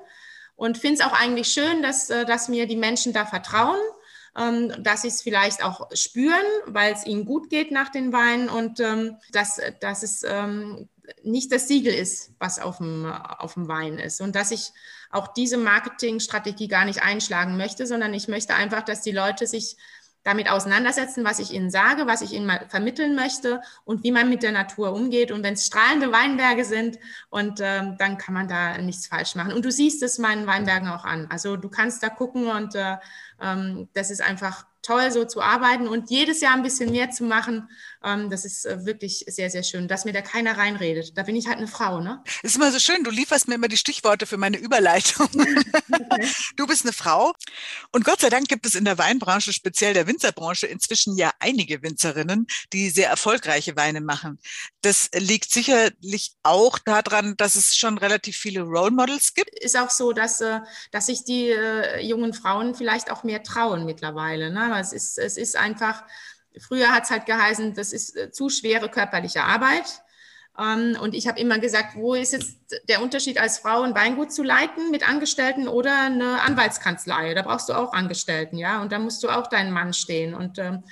und 0.55 0.77
finde 0.77 1.01
es 1.01 1.05
auch 1.07 1.19
eigentlich 1.19 1.47
schön, 1.47 1.81
dass, 1.81 2.11
äh, 2.11 2.23
dass 2.23 2.49
mir 2.49 2.67
die 2.67 2.77
Menschen 2.77 3.11
da 3.11 3.25
vertrauen 3.25 3.79
ähm, 4.37 4.73
dass 4.83 5.03
sie 5.03 5.07
es 5.07 5.21
vielleicht 5.21 5.63
auch 5.63 5.89
spüren, 5.93 6.43
weil 6.65 6.93
es 6.93 7.05
ihnen 7.05 7.25
gut 7.25 7.49
geht 7.49 7.71
nach 7.71 7.89
den 7.89 8.11
Weinen 8.11 8.49
und 8.49 8.79
ähm, 8.81 9.17
dass, 9.31 9.61
dass 9.79 10.03
es 10.03 10.23
ähm, 10.27 10.89
nicht 11.23 11.51
das 11.51 11.67
Siegel 11.67 11.93
ist, 11.93 12.31
was 12.39 12.59
auf 12.59 12.77
dem, 12.77 13.05
auf 13.05 13.53
dem 13.55 13.67
Wein 13.67 13.97
ist. 13.97 14.21
Und 14.21 14.35
dass 14.35 14.51
ich 14.51 14.71
auch 15.11 15.27
diese 15.29 15.57
Marketingstrategie 15.57 16.67
gar 16.67 16.85
nicht 16.85 17.01
einschlagen 17.01 17.57
möchte, 17.57 17.87
sondern 17.87 18.13
ich 18.13 18.27
möchte 18.27 18.55
einfach, 18.55 18.83
dass 18.83 19.01
die 19.01 19.11
Leute 19.11 19.47
sich 19.47 19.77
damit 20.25 20.49
auseinandersetzen, 20.49 21.23
was 21.23 21.37
ich 21.37 21.51
ihnen 21.51 21.69
sage, 21.69 22.07
was 22.07 22.21
ich 22.21 22.33
ihnen 22.33 22.51
vermitteln 22.67 23.15
möchte 23.15 23.61
und 23.85 24.03
wie 24.03 24.11
man 24.11 24.27
mit 24.27 24.41
der 24.41 24.51
Natur 24.51 24.91
umgeht. 24.91 25.31
Und 25.31 25.43
wenn 25.43 25.53
es 25.53 25.67
strahlende 25.67 26.11
Weinberge 26.11 26.65
sind, 26.65 26.97
und 27.29 27.59
ähm, 27.61 27.95
dann 27.99 28.17
kann 28.17 28.33
man 28.33 28.47
da 28.47 28.79
nichts 28.79 29.05
falsch 29.05 29.35
machen. 29.35 29.53
Und 29.53 29.63
du 29.63 29.71
siehst 29.71 30.01
es 30.01 30.17
meinen 30.17 30.47
Weinbergen 30.47 30.89
auch 30.89 31.05
an. 31.05 31.27
Also 31.29 31.57
du 31.57 31.69
kannst 31.69 32.01
da 32.01 32.09
gucken 32.09 32.47
und 32.47 32.73
äh, 32.73 32.97
ähm, 33.39 33.87
das 33.93 34.09
ist 34.09 34.21
einfach 34.21 34.65
toll, 34.81 35.11
so 35.11 35.25
zu 35.25 35.41
arbeiten 35.41 35.87
und 35.87 36.09
jedes 36.09 36.41
Jahr 36.41 36.55
ein 36.55 36.63
bisschen 36.63 36.91
mehr 36.91 37.11
zu 37.11 37.23
machen. 37.23 37.69
Ähm, 38.05 38.29
das 38.29 38.45
ist 38.45 38.65
äh, 38.65 38.85
wirklich 38.85 39.25
sehr, 39.27 39.49
sehr 39.49 39.63
schön, 39.63 39.87
dass 39.87 40.05
mir 40.05 40.13
da 40.13 40.21
keiner 40.21 40.57
reinredet. 40.57 41.17
Da 41.17 41.23
bin 41.23 41.35
ich 41.35 41.47
halt 41.47 41.57
eine 41.57 41.67
Frau, 41.67 41.99
ne? 41.99 42.21
Das 42.43 42.51
ist 42.51 42.55
immer 42.55 42.71
so 42.71 42.79
schön. 42.79 43.03
Du 43.03 43.09
lieferst 43.09 43.47
mir 43.47 43.55
immer 43.55 43.67
die 43.67 43.77
Stichworte 43.77 44.25
für 44.27 44.37
meine 44.37 44.57
Überleitung. 44.57 45.27
Okay. 45.95 46.27
Du 46.55 46.67
bist 46.67 46.83
eine 46.83 46.93
Frau. 46.93 47.33
Und 47.91 48.05
Gott 48.05 48.19
sei 48.19 48.29
Dank 48.29 48.47
gibt 48.47 48.65
es 48.65 48.75
in 48.75 48.85
der 48.85 48.97
Weinbranche, 48.97 49.53
speziell 49.53 49.93
der 49.93 50.07
Winzerbranche, 50.07 50.67
inzwischen 50.67 51.17
ja 51.17 51.31
einige 51.39 51.81
Winzerinnen, 51.83 52.47
die 52.73 52.89
sehr 52.89 53.09
erfolgreiche 53.09 53.75
Weine 53.75 54.01
machen. 54.01 54.39
Das 54.81 55.09
liegt 55.13 55.51
sicherlich 55.51 56.33
auch 56.43 56.79
daran, 56.79 57.35
dass 57.37 57.55
es 57.55 57.75
schon 57.75 57.97
relativ 57.97 58.37
viele 58.37 58.61
Role 58.61 58.91
Models 58.91 59.33
gibt. 59.33 59.57
Ist 59.59 59.77
auch 59.77 59.89
so, 59.89 60.11
dass, 60.11 60.41
äh, 60.41 60.59
dass 60.91 61.07
sich 61.07 61.23
die 61.23 61.49
äh, 61.49 62.01
jungen 62.01 62.33
Frauen 62.33 62.75
vielleicht 62.75 63.11
auch 63.11 63.23
mehr 63.23 63.43
trauen 63.43 63.85
mittlerweile. 63.85 64.51
Ne? 64.51 64.77
Es 64.79 64.91
ist, 64.91 65.17
es 65.17 65.37
ist 65.37 65.55
einfach, 65.55 66.03
früher 66.59 66.91
hat 66.91 67.03
es 67.03 67.11
halt 67.11 67.25
geheißen, 67.25 67.73
das 67.73 67.93
ist 67.93 68.15
äh, 68.15 68.31
zu 68.31 68.49
schwere 68.49 68.89
körperliche 68.89 69.43
Arbeit. 69.43 70.01
Ähm, 70.57 70.97
und 71.01 71.13
ich 71.13 71.27
habe 71.27 71.39
immer 71.39 71.59
gesagt, 71.59 71.95
wo 71.95 72.13
ist 72.13 72.33
jetzt 72.33 72.57
der 72.87 73.01
Unterschied 73.01 73.39
als 73.39 73.59
Frau 73.59 73.81
ein 73.81 73.95
Weingut 73.95 74.31
zu 74.31 74.43
leiten 74.43 74.91
mit 74.91 75.07
Angestellten 75.07 75.67
oder 75.67 76.03
eine 76.03 76.41
Anwaltskanzlei? 76.41 77.33
Da 77.33 77.41
brauchst 77.41 77.69
du 77.69 77.73
auch 77.73 77.93
Angestellten, 77.93 78.57
ja, 78.57 78.81
und 78.81 78.91
da 78.91 78.99
musst 78.99 79.23
du 79.23 79.29
auch 79.29 79.47
deinen 79.47 79.71
Mann 79.71 79.93
stehen. 79.93 80.33
Und 80.33 80.57
ähm, 80.59 80.83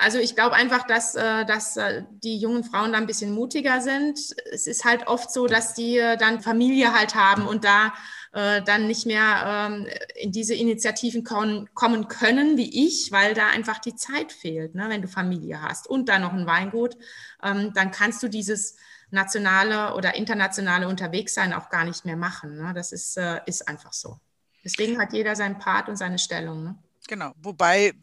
also 0.00 0.18
ich 0.18 0.34
glaube 0.34 0.56
einfach, 0.56 0.86
dass, 0.86 1.14
äh, 1.14 1.44
dass 1.46 1.76
äh, 1.76 2.04
die 2.10 2.38
jungen 2.38 2.64
Frauen 2.64 2.92
da 2.92 2.98
ein 2.98 3.06
bisschen 3.06 3.32
mutiger 3.32 3.80
sind. 3.80 4.18
Es 4.52 4.66
ist 4.66 4.84
halt 4.84 5.06
oft 5.06 5.30
so, 5.32 5.46
dass 5.46 5.74
die 5.74 5.98
dann 6.18 6.40
Familie 6.40 6.92
halt 6.92 7.14
haben 7.14 7.46
und 7.46 7.64
da 7.64 7.92
äh, 8.32 8.62
dann 8.62 8.86
nicht 8.86 9.06
mehr 9.06 9.68
ähm, 9.70 9.86
in 10.16 10.32
diese 10.32 10.54
Initiativen 10.54 11.24
kommen, 11.24 12.08
können 12.08 12.56
wie 12.56 12.86
ich, 12.86 13.10
weil 13.12 13.34
da 13.34 13.48
einfach 13.48 13.78
die 13.78 13.94
Zeit 13.94 14.32
fehlt. 14.32 14.74
Ne? 14.74 14.86
Wenn 14.88 15.02
du 15.02 15.08
Familie 15.08 15.62
hast 15.62 15.88
und 15.88 16.08
dann 16.08 16.22
noch 16.22 16.32
ein 16.32 16.46
Weingut, 16.46 16.96
ähm, 17.42 17.72
dann 17.74 17.90
kannst 17.90 18.22
du 18.22 18.28
dieses 18.28 18.76
nationale 19.10 19.94
oder 19.94 20.14
internationale 20.14 20.88
Unterwegssein 20.88 21.52
auch 21.52 21.70
gar 21.70 21.84
nicht 21.84 22.04
mehr 22.04 22.16
machen. 22.16 22.56
Ne? 22.56 22.72
Das 22.74 22.92
ist, 22.92 23.16
äh, 23.16 23.40
ist 23.46 23.66
einfach 23.66 23.92
so. 23.92 24.18
Deswegen 24.64 24.98
hat 24.98 25.12
jeder 25.12 25.34
seinen 25.34 25.58
Part 25.58 25.88
und 25.88 25.96
seine 25.96 26.18
Stellung. 26.18 26.62
Ne? 26.64 26.78
Genau, 27.08 27.32
wobei 27.40 27.94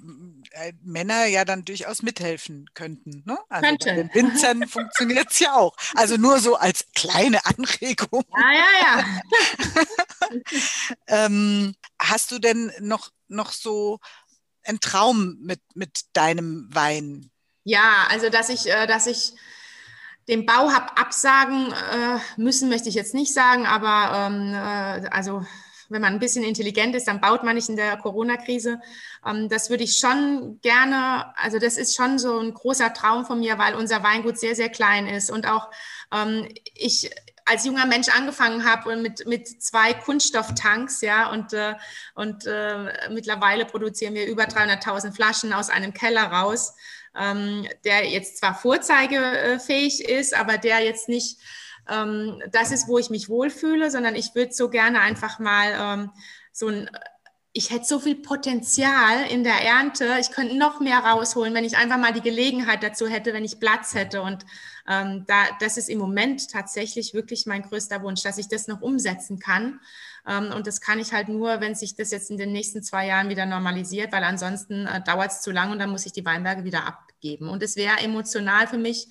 äh, 0.51 0.73
Männer 0.83 1.25
ja 1.25 1.45
dann 1.45 1.63
durchaus 1.63 2.01
mithelfen 2.01 2.67
könnten. 2.73 3.21
Ne? 3.25 3.38
Also 3.49 3.67
Könnte. 3.67 3.89
bei 3.89 3.95
den 3.95 4.13
Winzern 4.15 4.67
funktioniert 4.67 5.27
es 5.29 5.39
ja 5.39 5.53
auch. 5.53 5.75
Also 5.93 6.17
nur 6.17 6.39
so 6.39 6.55
als 6.55 6.85
kleine 6.95 7.45
Anregung. 7.45 8.23
Ja, 8.35 8.51
ja, 8.51 8.65
ja. 8.81 9.83
ähm, 11.07 11.75
hast 11.99 12.31
du 12.31 12.39
denn 12.39 12.71
noch, 12.79 13.11
noch 13.27 13.51
so 13.51 13.99
einen 14.63 14.79
Traum 14.79 15.38
mit, 15.41 15.61
mit 15.73 16.01
deinem 16.13 16.67
Wein? 16.71 17.29
Ja, 17.63 18.07
also 18.09 18.29
dass 18.29 18.49
ich, 18.49 18.69
äh, 18.69 18.88
dass 18.88 19.07
ich 19.07 19.33
den 20.27 20.45
Bau 20.45 20.71
habe 20.71 20.97
absagen 20.97 21.71
äh, 21.71 22.19
müssen, 22.38 22.69
möchte 22.69 22.89
ich 22.89 22.95
jetzt 22.95 23.13
nicht 23.13 23.33
sagen, 23.33 23.65
aber 23.65 24.27
ähm, 24.27 24.53
äh, 24.53 25.07
also 25.09 25.45
wenn 25.89 26.01
man 26.01 26.13
ein 26.13 26.19
bisschen 26.19 26.43
intelligent 26.43 26.95
ist, 26.95 27.07
dann 27.07 27.21
baut 27.21 27.43
man 27.43 27.55
nicht 27.55 27.69
in 27.69 27.75
der 27.75 27.97
Corona-Krise. 27.97 28.79
Ähm, 29.25 29.49
das 29.49 29.69
würde 29.69 29.83
ich 29.83 29.97
schon 29.97 30.59
gerne, 30.61 31.35
also 31.38 31.59
das 31.59 31.77
ist 31.77 31.95
schon 31.95 32.17
so 32.17 32.39
ein 32.39 32.53
großer 32.53 32.93
Traum 32.93 33.25
von 33.25 33.39
mir, 33.39 33.57
weil 33.57 33.75
unser 33.75 34.03
Weingut 34.03 34.39
sehr, 34.39 34.55
sehr 34.55 34.69
klein 34.69 35.07
ist 35.07 35.29
und 35.29 35.47
auch 35.47 35.69
ähm, 36.11 36.47
ich 36.73 37.11
als 37.45 37.65
junger 37.65 37.86
Mensch 37.86 38.10
angefangen 38.10 38.65
habe 38.65 38.95
mit, 38.97 39.27
mit 39.27 39.47
zwei 39.62 39.93
Kunststofftanks, 39.93 41.01
ja, 41.01 41.31
und, 41.31 41.53
äh, 41.53 41.75
und 42.15 42.45
äh, 42.47 43.10
mittlerweile 43.12 43.65
produzieren 43.65 44.15
wir 44.15 44.27
über 44.27 44.43
300.000 44.43 45.13
Flaschen 45.13 45.53
aus 45.53 45.69
einem 45.69 45.93
Keller 45.93 46.23
raus, 46.23 46.73
ähm, 47.15 47.67
der 47.84 48.08
jetzt 48.10 48.38
zwar 48.38 48.55
vorzeigefähig 48.55 50.03
ist, 50.03 50.36
aber 50.36 50.58
der 50.58 50.79
jetzt 50.79 51.08
nicht 51.08 51.38
ähm, 51.88 52.41
das 52.51 52.71
ist, 52.71 52.88
wo 52.88 52.97
ich 52.97 53.10
mich 53.10 53.29
wohlfühle, 53.29 53.91
sondern 53.91 54.15
ich 54.15 54.34
würde 54.34 54.53
so 54.53 54.69
gerne 54.69 55.01
einfach 55.01 55.39
mal 55.39 55.73
ähm, 55.79 56.12
so 56.51 56.67
ein 56.67 56.89
ich 57.58 57.69
hätte 57.69 57.86
so 57.86 57.99
viel 57.99 58.15
Potenzial 58.15 59.27
in 59.29 59.45
der 59.45 59.62
Ernte. 59.62 60.17
Ich 60.19 60.31
könnte 60.31 60.58
noch 60.58 60.81
mehr 60.81 60.99
rausholen, 60.99 61.53
wenn 61.53 61.63
ich 61.63 61.77
einfach 61.77 61.97
mal 61.97 62.12
die 62.12 62.19
Gelegenheit 62.19 62.84
dazu 62.84 63.08
hätte, 63.08 63.31
wenn 63.31 63.45
ich 63.45 63.62
Platz 63.62 63.95
hätte. 63.95 64.21
Und 64.23 64.45
ähm, 64.87 65.25
da, 65.27 65.45
das 65.59 65.77
ist 65.77 65.89
im 65.89 65.97
Moment 65.97 66.49
tatsächlich 66.51 67.13
wirklich 67.13 67.45
mein 67.45 67.63
größter 67.63 68.01
Wunsch, 68.03 68.23
dass 68.23 68.37
ich 68.37 68.47
das 68.47 68.67
noch 68.67 68.81
umsetzen 68.81 69.39
kann. 69.39 69.79
Ähm, 70.27 70.51
und 70.55 70.67
das 70.67 70.81
kann 70.81 70.99
ich 70.99 71.13
halt 71.13 71.27
nur, 71.27 71.61
wenn 71.61 71.75
sich 71.75 71.95
das 71.95 72.11
jetzt 72.11 72.29
in 72.29 72.37
den 72.37 72.51
nächsten 72.51 72.83
zwei 72.83 73.07
Jahren 73.07 73.29
wieder 73.29 73.45
normalisiert, 73.45 74.11
weil 74.11 74.23
ansonsten 74.23 74.85
äh, 74.87 75.01
dauert 75.03 75.31
es 75.31 75.41
zu 75.41 75.51
lang 75.51 75.71
und 75.71 75.79
dann 75.79 75.89
muss 75.89 76.05
ich 76.05 76.13
die 76.13 76.25
Weinberge 76.25 76.63
wieder 76.63 76.85
abgeben. 76.85 77.49
Und 77.49 77.63
es 77.63 77.75
wäre 77.75 77.99
emotional 77.99 78.67
für 78.67 78.77
mich 78.77 79.07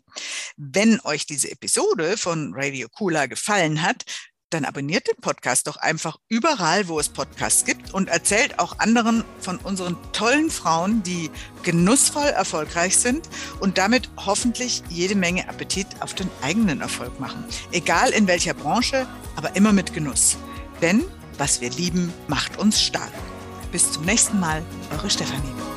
Wenn 0.57 1.01
euch 1.01 1.27
diese 1.27 1.51
Episode 1.51 2.17
von 2.17 2.53
Radio 2.55 2.89
Cooler 2.89 3.29
gefallen 3.29 3.83
hat, 3.83 4.05
dann 4.51 4.65
abonniert 4.65 5.09
den 5.09 5.21
Podcast 5.21 5.67
doch 5.67 5.77
einfach 5.77 6.19
überall, 6.29 6.89
wo 6.89 7.01
es 7.01 7.09
Podcasts 7.09 7.65
gibt 7.65 7.93
und 7.93 8.09
erzählt 8.09 8.59
auch 8.59 8.79
anderen 8.79 9.25
von 9.41 9.59
unseren 9.59 9.97
tollen 10.13 10.51
Frauen, 10.51 11.03
die 11.03 11.31
genussvoll 11.63 12.29
erfolgreich 12.29 12.97
sind 12.97 13.29
und 13.61 13.79
damit 13.79 14.09
hoffentlich 14.25 14.83
jede 14.89 15.17
Menge 15.17 15.49
Appetit 15.49 15.87
auf 16.01 16.15
den 16.15 16.31
eigenen 16.43 16.81
Erfolg 16.81 17.19
machen. 17.19 17.45
Egal 17.73 18.11
in 18.11 18.27
welcher 18.29 18.55
Branche, 18.55 19.07
aber 19.35 19.57
immer 19.57 19.73
mit 19.73 19.95
Genuss. 19.95 20.37
Denn 20.81 21.05
was 21.39 21.61
wir 21.61 21.71
lieben, 21.71 22.13
macht 22.29 22.59
uns 22.59 22.81
stark. 22.81 23.13
Bis 23.73 23.93
zum 23.93 24.05
nächsten 24.05 24.41
Mal, 24.41 24.63
eure 24.93 25.11
Stefanie. 25.11 25.76